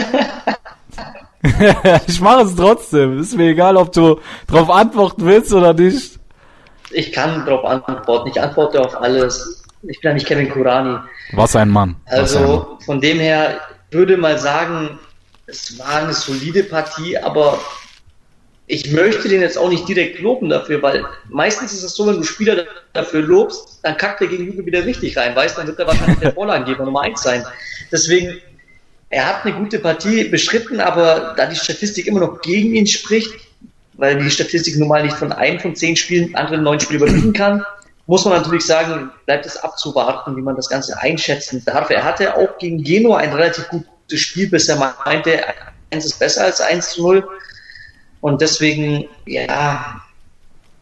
[2.06, 3.18] ich mache es trotzdem.
[3.18, 6.20] Ist mir egal, ob du drauf antworten willst oder nicht.
[6.92, 8.28] Ich kann darauf antworten.
[8.28, 9.64] Ich antworte auf alles.
[9.82, 10.98] Ich bin ja nicht Kevin Kurani.
[11.32, 11.96] Was ein Mann.
[12.06, 12.50] Was ein Mann.
[12.52, 13.60] Also von dem her
[13.90, 14.98] würde mal sagen,
[15.46, 17.58] es war eine solide Partie, aber
[18.70, 22.18] ich möchte den jetzt auch nicht direkt loben dafür, weil meistens ist es so, wenn
[22.18, 25.88] du Spieler dafür lobst, dann kackt der Gegenüber wieder richtig rein, weißt, dann wird er
[25.88, 27.44] wahrscheinlich der Vorlagengeber Nummer eins sein.
[27.90, 28.38] Deswegen,
[29.08, 33.34] er hat eine gute Partie beschritten, aber da die Statistik immer noch gegen ihn spricht,
[33.94, 37.64] weil die Statistik normal nicht von einem von zehn Spielen anderen neun Spiele überbieten kann,
[38.06, 41.90] muss man natürlich sagen, bleibt es abzuwarten, wie man das Ganze einschätzen darf.
[41.90, 45.40] Er hatte auch gegen Genua ein relativ gutes Spiel, bis er meinte,
[45.90, 47.28] eins ist besser als 1 zu 0.
[48.20, 50.00] Und deswegen, ja,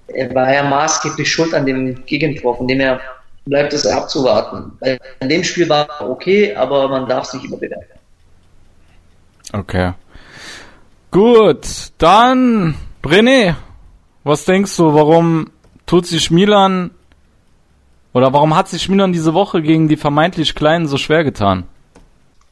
[0.08, 3.00] er war ja maßgeblich schuld an dem Gegentor, von dem her
[3.44, 4.72] bleibt es abzuwarten.
[4.80, 7.98] Weil in dem Spiel war er okay, aber man darf sich überbewerten.
[9.52, 9.92] Okay.
[11.10, 11.66] Gut,
[11.96, 13.54] dann René,
[14.24, 15.50] was denkst du, warum
[15.86, 16.90] tut sich Milan
[18.12, 21.64] oder warum hat sich Milan diese Woche gegen die vermeintlich Kleinen so schwer getan?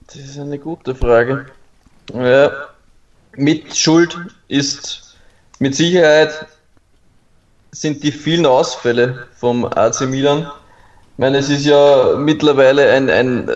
[0.06, 1.46] Das ist eine gute Frage.
[2.14, 2.50] Ja,
[3.36, 4.16] mit Schuld
[4.48, 5.16] ist
[5.58, 6.46] mit Sicherheit
[7.72, 10.42] sind die vielen Ausfälle vom AC Milan.
[10.42, 13.50] Ich meine, es ist ja mittlerweile ein, ein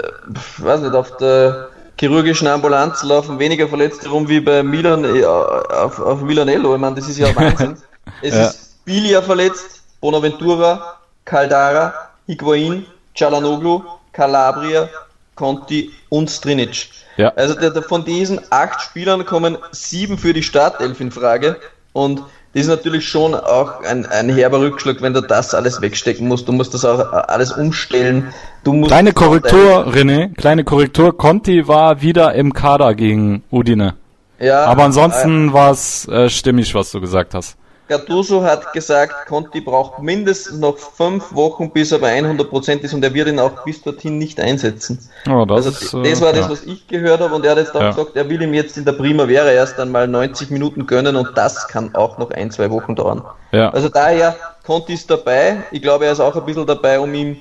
[0.58, 1.68] weiß nicht, auf der
[1.98, 6.74] chirurgischen Ambulanz laufen weniger Verletzte rum wie bei Milan äh, auf, auf Milanello.
[6.74, 7.76] Ich meine, das ist ja Wahnsinn.
[8.22, 8.46] Es Ja.
[8.48, 11.92] ist Bilia verletzt, Bonaventura, Caldara,
[12.26, 14.88] Higuain, Cialanoglu, Calabria,
[15.36, 16.88] Conti und Strinic.
[17.20, 17.32] Ja.
[17.36, 21.56] Also der, der, von diesen acht Spielern kommen sieben für die Startelf in Frage
[21.92, 26.26] und das ist natürlich schon auch ein, ein herber Rückschlag, wenn du das alles wegstecken
[26.26, 26.48] musst.
[26.48, 28.32] Du musst das auch äh, alles umstellen.
[28.64, 31.16] Du musst Kleine Korrektur, René, kleine Korrektur.
[31.16, 33.94] Conti war wieder im Kader gegen Udine.
[34.40, 37.56] Ja, Aber ansonsten war es äh, stimmig, was du gesagt hast.
[37.90, 43.02] Gattuso hat gesagt, Conti braucht mindestens noch fünf Wochen, bis er bei 100% ist und
[43.02, 45.10] er wird ihn auch bis dorthin nicht einsetzen.
[45.28, 46.50] Oh, das also das äh, war das, ja.
[46.52, 47.90] was ich gehört habe und er hat jetzt auch Ja.
[47.90, 51.66] gesagt, er will ihm jetzt in der Primavera erst einmal 90 Minuten gönnen und das
[51.66, 53.24] kann auch noch ein, zwei Wochen dauern.
[53.50, 53.70] Ja.
[53.70, 55.64] Also daher, Conti ist dabei.
[55.72, 57.38] Ich glaube, er ist auch ein bisschen dabei, um ihm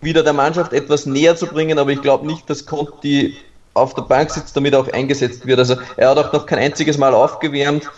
[0.00, 3.36] wieder der Mannschaft etwas näher zu bringen, aber ich glaube nicht, dass Conti
[3.74, 5.60] auf der Bank sitzt, damit er auch eingesetzt wird.
[5.60, 7.88] Also er hat auch noch kein einziges Mal aufgewärmt.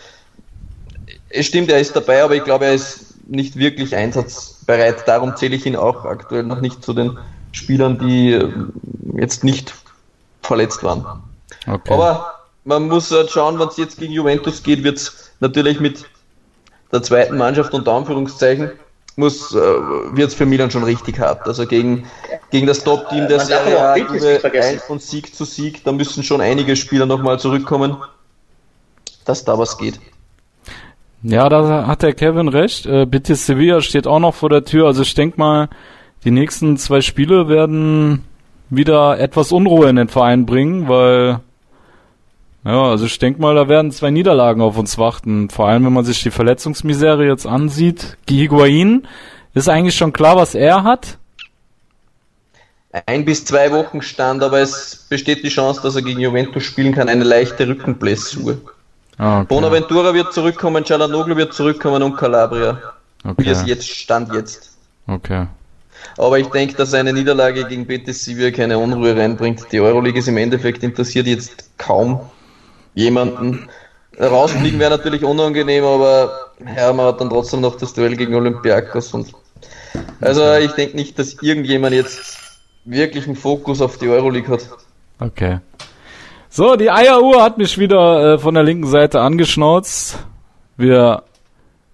[1.29, 5.07] Es stimmt, er ist dabei, aber ich glaube, er ist nicht wirklich einsatzbereit.
[5.07, 7.17] Darum zähle ich ihn auch aktuell noch nicht zu den
[7.51, 8.51] Spielern, die äh,
[9.15, 9.73] jetzt nicht
[10.41, 11.05] verletzt waren.
[11.65, 11.93] Okay.
[11.93, 16.05] Aber man muss halt schauen, wenn es jetzt gegen Juventus geht, wird es natürlich mit
[16.91, 18.71] der zweiten Mannschaft unter Anführungszeichen
[19.17, 21.47] muss äh, wird es für Milan schon richtig hart.
[21.47, 22.05] Also gegen,
[22.51, 27.07] gegen das Top-Team der Serie A von Sieg zu Sieg, da müssen schon einige Spieler
[27.07, 27.97] nochmal zurückkommen,
[29.25, 29.99] dass da was geht.
[31.29, 32.85] Ja, da hat der Kevin recht.
[32.85, 34.85] Äh, Betis Sevilla steht auch noch vor der Tür.
[34.87, 35.67] Also ich denke mal,
[36.23, 38.23] die nächsten zwei Spiele werden
[38.69, 41.41] wieder etwas Unruhe in den Verein bringen, weil
[42.63, 45.49] ja, also ich denke mal, da werden zwei Niederlagen auf uns warten.
[45.49, 48.17] Vor allem, wenn man sich die Verletzungsmisere jetzt ansieht.
[48.29, 49.05] Higuain
[49.53, 51.17] ist eigentlich schon klar, was er hat.
[53.05, 56.93] Ein bis zwei Wochen stand, aber es besteht die Chance, dass er gegen Juventus spielen
[56.95, 58.61] kann, eine leichte Rückenblessur.
[59.17, 59.47] Ah, okay.
[59.49, 62.79] Bonaventura wird zurückkommen, Cialanoglu wird zurückkommen und Calabria.
[63.37, 63.69] Wie es okay.
[63.69, 64.77] jetzt stand jetzt.
[65.07, 65.47] okay.
[66.17, 69.65] Aber ich denke, dass eine Niederlage gegen Betis Sevilla keine Unruhe reinbringt.
[69.71, 72.21] Die Euroleague ist im Endeffekt interessiert jetzt kaum
[72.93, 73.67] jemanden.
[74.19, 79.13] Rausfliegen wäre natürlich unangenehm, aber ja, man hat dann trotzdem noch das Duell gegen Olympiakos
[79.13, 79.33] und
[80.21, 82.37] also ich denke nicht, dass irgendjemand jetzt
[82.85, 84.67] wirklich einen Fokus auf die Euroleague hat.
[85.19, 85.59] Okay.
[86.57, 90.17] So, die Eieruhr hat mich wieder äh, von der linken Seite angeschnauzt.
[90.75, 91.21] Wir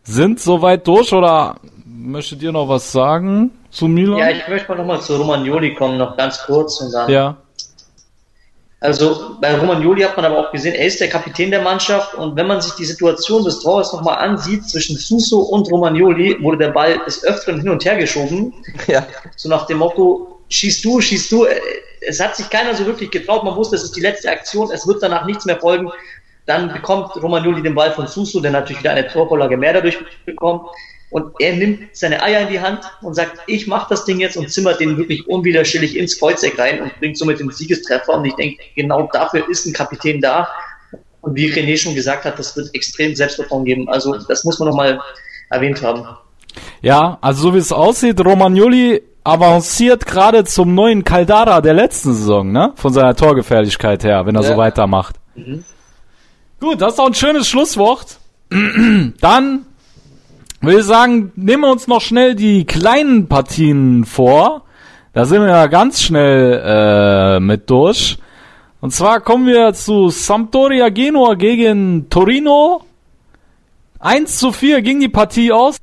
[0.03, 4.20] sind soweit durch oder möchtet ihr noch was sagen zu Milan?
[4.20, 7.09] Ja, ich möchte mal nochmal zu Romagnoli kommen, noch ganz kurz und dann.
[7.09, 7.36] ja.
[8.80, 12.38] Also bei Romagnoli hat man aber auch gesehen, er ist der Kapitän der Mannschaft und
[12.38, 16.70] wenn man sich die Situation des Tores nochmal ansieht, zwischen Suso und Romagnoli wurde der
[16.70, 18.53] Ball des Öfteren hin und her geschoben.
[18.88, 19.05] Ja.
[19.36, 21.47] So nach dem Motto, schießt du, schießt du.
[22.07, 23.43] Es hat sich keiner so wirklich getraut.
[23.43, 25.91] Man wusste, es ist die letzte Aktion, es wird danach nichts mehr folgen.
[26.45, 30.67] Dann bekommt Romagnoli den Ball von Suso, der natürlich wieder eine Torvorlage mehr dadurch bekommt.
[31.09, 34.35] Und er nimmt seine Eier in die Hand und sagt, ich mache das Ding jetzt
[34.35, 38.15] und zimmert den wirklich unwiderstehlich ins Kreuzeck rein und bringt somit den Siegestreffer.
[38.15, 40.49] Und ich denke, genau dafür ist ein Kapitän da.
[41.21, 43.87] Und wie René schon gesagt hat, das wird extrem Selbstvertrauen geben.
[43.87, 44.99] Also das muss man nochmal
[45.51, 46.05] erwähnt haben.
[46.81, 52.51] Ja, also so wie es aussieht, Romagnoli avanciert gerade zum neuen Caldara der letzten Saison,
[52.51, 52.74] ne?
[52.76, 54.49] Von seiner Torgefährlichkeit her, wenn er Ja.
[54.49, 55.15] so weitermacht.
[55.36, 55.63] Mhm.
[56.59, 58.17] Gut, das ist auch ein schönes Schlusswort.
[58.49, 59.65] Dann
[60.61, 64.63] würde ich sagen, nehmen wir uns noch schnell die kleinen Partien vor.
[65.13, 68.17] Da sind wir ja ganz schnell äh, mit durch.
[68.82, 72.82] Und zwar kommen wir zu Sampdoria Genua gegen Torino.
[73.99, 75.78] 1 zu 4 ging die Partie aus.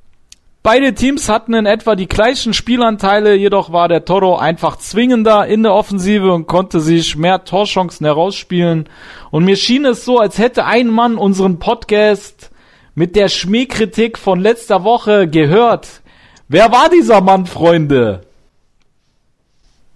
[0.63, 5.63] Beide Teams hatten in etwa die gleichen Spielanteile, jedoch war der Toro einfach zwingender in
[5.63, 8.87] der Offensive und konnte sich mehr Torchancen herausspielen.
[9.31, 12.51] Und mir schien es so, als hätte ein Mann unseren Podcast
[12.95, 16.03] mit der Schmähkritik von letzter Woche gehört.
[16.49, 18.27] Wer war dieser Mann, Freunde?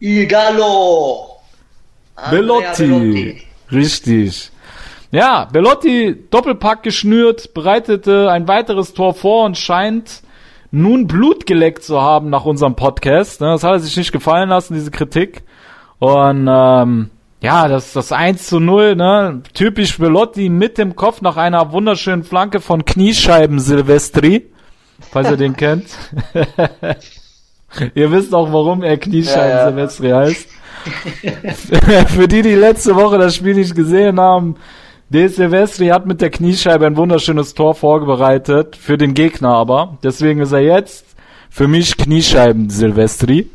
[0.00, 1.40] Igalo!
[2.16, 3.42] Andrea Bellotti.
[3.70, 4.50] Richtig.
[5.10, 10.23] Ja, Bellotti Doppelpack geschnürt, bereitete ein weiteres Tor vor und scheint
[10.74, 13.40] nun Blut geleckt zu haben nach unserem Podcast.
[13.40, 15.42] Ne, Das hat er sich nicht gefallen lassen, diese Kritik.
[15.98, 17.10] Und ähm,
[17.40, 19.42] ja, das, das 1 zu 0, ne?
[19.54, 24.50] typisch Bellotti mit dem Kopf nach einer wunderschönen Flanke von Kniescheiben Silvestri,
[25.12, 25.86] falls ihr den kennt.
[27.94, 29.66] ihr wisst auch, warum er Kniescheiben Ja, ja.
[29.68, 30.48] Silvestri heißt.
[32.08, 34.56] Für die, die letzte Woche das Spiel nicht gesehen haben,
[35.10, 39.98] De Silvestri hat mit der Kniescheibe ein wunderschönes Tor vorbereitet, für den Gegner aber.
[40.02, 41.04] Deswegen ist er jetzt
[41.50, 43.50] für mich Kniescheiben Silvestri.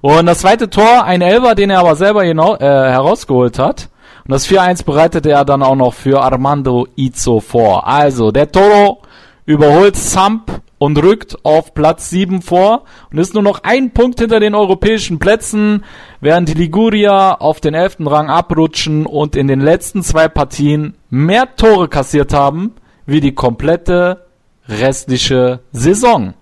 [0.00, 3.88] Und das zweite Tor, ein Elber, den er aber selber genau, äh, herausgeholt hat.
[4.24, 7.86] Und das 4-1 bereitete er dann auch noch für Armando Izzo vor.
[7.86, 9.00] Also, der Toro
[9.46, 14.40] überholt Samp und rückt auf Platz 7 vor und ist nur noch ein Punkt hinter
[14.40, 15.84] den europäischen Plätzen,
[16.20, 17.98] während die Liguria auf den 11.
[18.00, 22.74] Rang abrutschen und in den letzten zwei Partien mehr Tore kassiert haben,
[23.06, 24.26] wie die komplette
[24.68, 26.34] restliche Saison.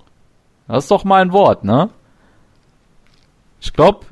[0.69, 1.91] Das ist doch mal ein Wort, ne?
[3.61, 4.07] Ich glaube,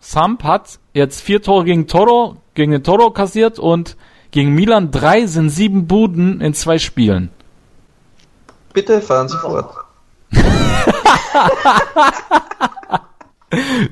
[0.00, 3.96] Samp hat jetzt vier Tore gegen Toro, gegen den Toro kassiert und
[4.30, 7.30] gegen Milan drei sind sieben Buden in zwei Spielen.
[8.72, 9.74] Bitte fahren Sie fort.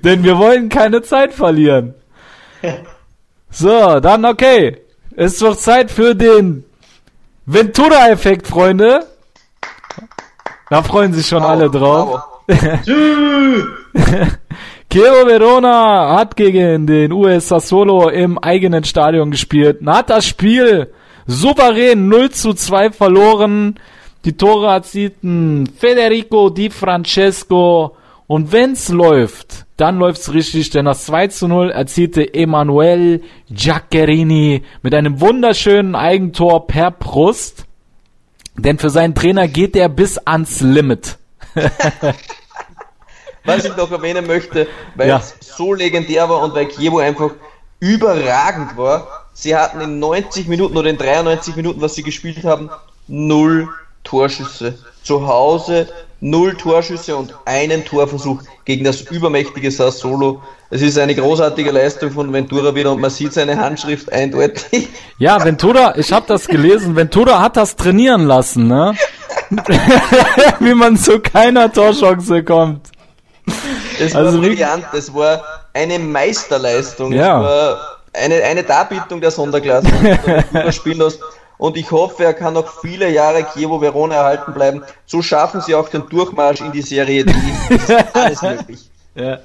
[0.05, 1.95] Denn wir wollen keine Zeit verlieren.
[3.51, 4.83] So, dann okay.
[5.17, 6.65] Es wird Zeit für den
[7.47, 9.07] Ventura-Effekt, Freunde.
[10.69, 12.21] Da freuen sich schon alle drauf.
[14.91, 19.81] Chievo Verona hat gegen den US Sassuolo im eigenen Stadion gespielt.
[19.81, 20.93] und Hat das Spiel
[21.27, 23.81] souverän 0 zu 2 verloren.
[24.29, 27.97] Die Tore erzielten Federico Di Francesco.
[28.27, 34.95] Und wenn's läuft, dann läuft's richtig, denn das 2 zu 0 erzielte Emanuel Giaccherini mit
[34.95, 37.65] einem wunderschönen Eigentor per Brust.
[38.59, 41.17] Denn für seinen Trainer geht er bis ans Limit.
[43.47, 45.17] Was ich noch erwähnen möchte, weil Ja.
[45.17, 47.31] es so legendär war und weil Kiewo einfach
[47.81, 49.09] überragend war.
[49.33, 52.69] Sie hatten in 90 Minuten oder in 93 Minuten, was sie gespielt haben,
[53.07, 53.71] null
[54.05, 54.79] Torschüsse.
[55.03, 55.89] Zu Hause
[56.21, 60.43] null Torschüsse und einen Torversuch gegen das übermächtige Sassuolo.
[60.71, 64.89] Es ist eine großartige Leistung von Ventura wieder und man sieht seine Handschrift eindeutig.
[65.19, 68.95] Ja, Ventura, ich habe das gelesen, Ventura hat das trainieren lassen, ne?
[70.61, 72.89] Wie man zu keiner Torchance kommt.
[73.99, 75.43] Es Also war wirklich- brillant, es war
[75.73, 77.13] eine Meisterleistung.
[77.13, 77.79] Ja.
[78.13, 79.87] Eine, eine Darbietung der Sonderklasse,
[80.53, 81.21] die du spielen lässt.
[81.59, 84.83] Und ich hoffe, er kann noch viele Jahre Chievo Verona erhalten bleiben.
[85.07, 87.33] So schaffen sie auch den Durchmarsch in die Serie D.
[88.15, 88.91] Alles möglich.
[89.17, 89.39] Ja.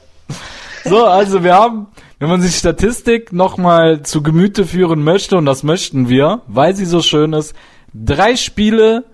[0.86, 1.88] So, also wir haben,
[2.20, 6.86] wenn man sich Statistik nochmal zu Gemüte führen möchte, und das möchten wir, weil sie
[6.86, 7.56] so schön ist,
[7.94, 9.06] drei Spiele,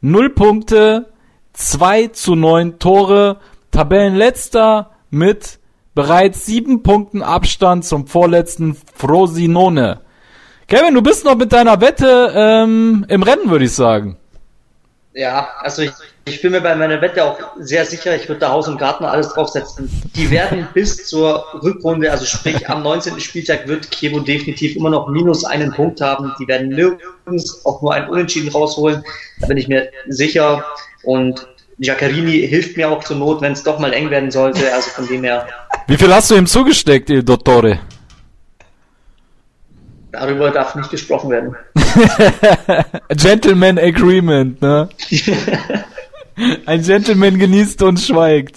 [0.00, 1.06] null Punkte,
[1.52, 3.36] zwei zu neun Tore,
[3.70, 5.60] Tabellenletzter mit
[5.94, 10.00] bereits sieben Punkten Abstand zum vorletzten Frosinone.
[10.70, 14.16] Kevin, du bist noch mit deiner Wette ähm, im Rennen, würde ich sagen.
[15.12, 15.90] Ja, also ich,
[16.26, 19.04] ich bin mir bei meiner Wette auch sehr sicher, ich würde da Haus und Garten
[19.04, 19.90] alles draufsetzen.
[20.14, 23.18] Die werden bis zur Rückrunde, also sprich am 19.
[23.18, 26.32] Spieltag wird Kiewo definitiv immer noch minus einen Punkt haben.
[26.38, 29.02] Die werden nirgends auch nur einen Unentschieden rausholen.
[29.40, 30.64] Da bin ich mir sicher.
[31.02, 31.48] Und
[31.80, 34.72] Giaccarini hilft mir auch zur Not, wenn es doch mal eng werden sollte.
[34.72, 35.48] Also von dem her.
[35.88, 37.80] Wie viel hast du ihm zugesteckt, Il Dottore?
[40.12, 41.56] Darüber darf nicht gesprochen werden.
[43.10, 44.88] Gentleman Agreement, ne?
[46.66, 48.56] Ein Gentleman genießt und schweigt.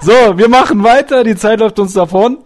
[0.00, 2.38] So, wir machen weiter, die Zeit läuft uns davon.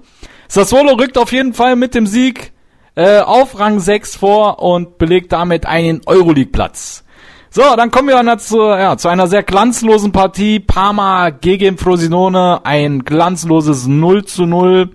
[0.48, 2.52] Sassuolo rückt auf jeden Fall mit dem Sieg
[2.94, 7.04] äh, auf Rang 6 vor und belegt damit einen Euroleague-Platz.
[7.50, 10.60] So, dann kommen wir dann zu, ja, zu einer sehr glanzlosen Partie.
[10.60, 14.90] Parma gegen Frosinone, ein glanzloses 0 zu 0.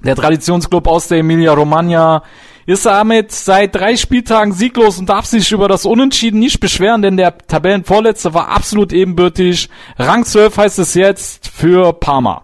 [0.00, 2.22] Der Traditionsclub aus der Emilia-Romagna
[2.66, 7.16] ist damit seit drei Spieltagen sieglos und darf sich über das Unentschieden nicht beschweren, denn
[7.16, 9.70] der Tabellenvorletzte war absolut ebenbürtig.
[9.98, 12.42] Rang 12 heißt es jetzt für Parma.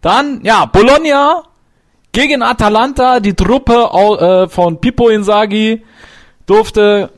[0.00, 1.42] Dann, ja, Bologna
[2.12, 3.20] gegen Atalanta.
[3.20, 5.82] Die Truppe äh, von Pippo Inzaghi
[6.46, 7.10] durfte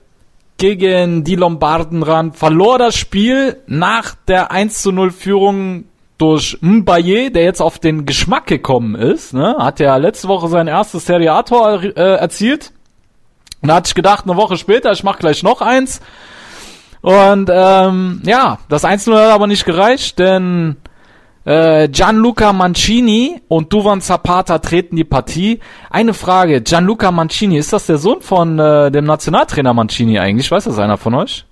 [0.56, 5.84] gegen die Lombarden ran, verlor das Spiel nach der 1 zu 0 Führung
[6.18, 10.66] durch Mbaye, der jetzt auf den Geschmack gekommen ist, ne, hat ja letzte Woche sein
[10.66, 12.72] erstes Serie A-Tor äh, erzielt.
[13.60, 16.00] Und da hatte ich gedacht, eine Woche später, ich mach gleich noch eins.
[17.02, 20.76] Und ähm, ja, das 1 hat aber nicht gereicht, denn
[21.44, 25.60] äh, Gianluca Mancini und Duvan Zapata treten die Partie.
[25.90, 30.50] Eine Frage, Gianluca Mancini, ist das der Sohn von äh, dem Nationaltrainer Mancini eigentlich?
[30.50, 31.44] Weiß das einer von euch?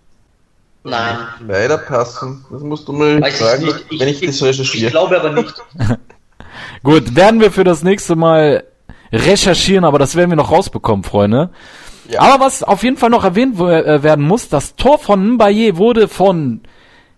[0.85, 1.17] Nein.
[1.47, 2.45] Leider passen.
[2.51, 4.01] Das musst du mal Weiß fragen, ich nicht.
[4.01, 4.87] wenn ich, das recherchiere.
[4.87, 5.55] Ich glaube aber nicht.
[6.83, 8.65] Gut, werden wir für das nächste Mal
[9.11, 11.51] recherchieren, aber das werden wir noch rausbekommen, Freunde.
[12.09, 12.21] Ja.
[12.21, 16.07] Aber was auf jeden Fall noch erwähnt äh, werden muss, das Tor von Mbaye wurde
[16.07, 16.61] von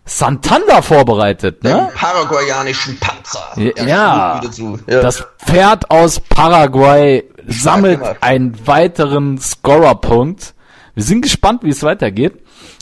[0.04, 1.88] Santander vorbereitet, Den ne?
[1.92, 3.60] paraguayanischen Panzer.
[3.84, 4.40] Ja,
[4.86, 5.00] ja.
[5.00, 10.54] Das Pferd aus Paraguay sammelt einen weiteren Scorerpunkt.
[10.94, 12.34] Wir sind gespannt, wie es weitergeht.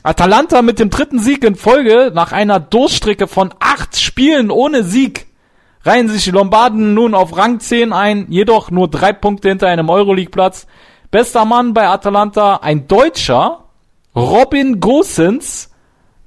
[0.06, 5.28] Atalanta mit dem dritten Sieg in Folge nach einer Durchstrecke von acht Spielen ohne Sieg
[5.82, 9.88] reihen sich die Lombarden nun auf Rang 10 ein, jedoch nur drei Punkte hinter einem
[9.88, 10.66] Euroleague-Platz.
[11.10, 13.64] Bester Mann bei Atalanta, ein Deutscher,
[14.14, 15.70] Robin Gosens,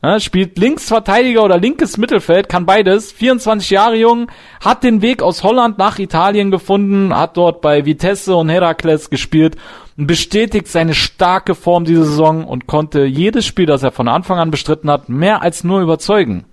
[0.04, 3.12] ja, spielt Linksverteidiger oder linkes Mittelfeld, kann beides.
[3.12, 8.36] 24 Jahre jung, hat den Weg aus Holland nach Italien gefunden, hat dort bei Vitesse
[8.36, 9.56] und Herakles gespielt
[9.98, 14.52] bestätigt seine starke Form diese Saison und konnte jedes Spiel, das er von Anfang an
[14.52, 16.46] bestritten hat, mehr als nur überzeugen.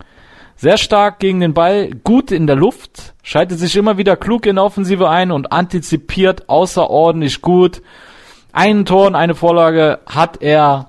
[0.57, 4.59] Sehr stark gegen den Ball, gut in der Luft, schaltet sich immer wieder klug in
[4.59, 7.83] Offensive ein und antizipiert außerordentlich gut.
[8.53, 10.89] Einen Tor und eine Vorlage hat er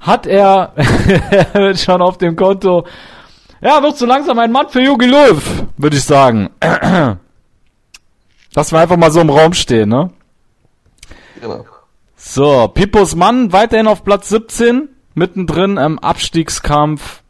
[0.00, 0.72] hat er
[1.76, 2.86] schon auf dem Konto.
[3.60, 6.50] Ja, wird so langsam ein Mann für Jogi Löw, würde ich sagen.
[8.54, 10.10] Lass wir einfach mal so im Raum stehen, ne?
[11.40, 11.64] Genau.
[12.24, 17.20] So, Pippos Mann weiterhin auf Platz 17, mittendrin im Abstiegskampf.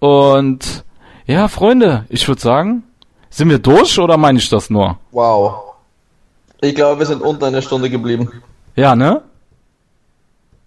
[0.00, 0.84] Und
[1.26, 2.82] ja, Freunde, ich würde sagen,
[3.28, 4.98] sind wir durch oder meine ich das nur?
[5.12, 5.74] Wow.
[6.62, 8.42] Ich glaube, wir sind unter einer Stunde geblieben.
[8.74, 9.22] Ja, ne?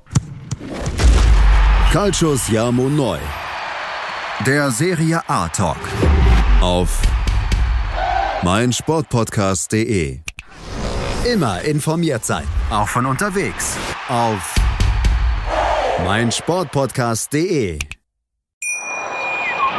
[1.93, 3.19] Calcio Siamo Neu.
[4.47, 5.77] Der Serie A Talk.
[6.61, 7.03] Auf
[8.43, 10.21] meinsportpodcast.de.
[11.31, 12.47] Immer informiert sein.
[12.71, 13.77] Auch von unterwegs.
[14.09, 14.55] Auf
[16.05, 17.79] meinsportpodcast.de.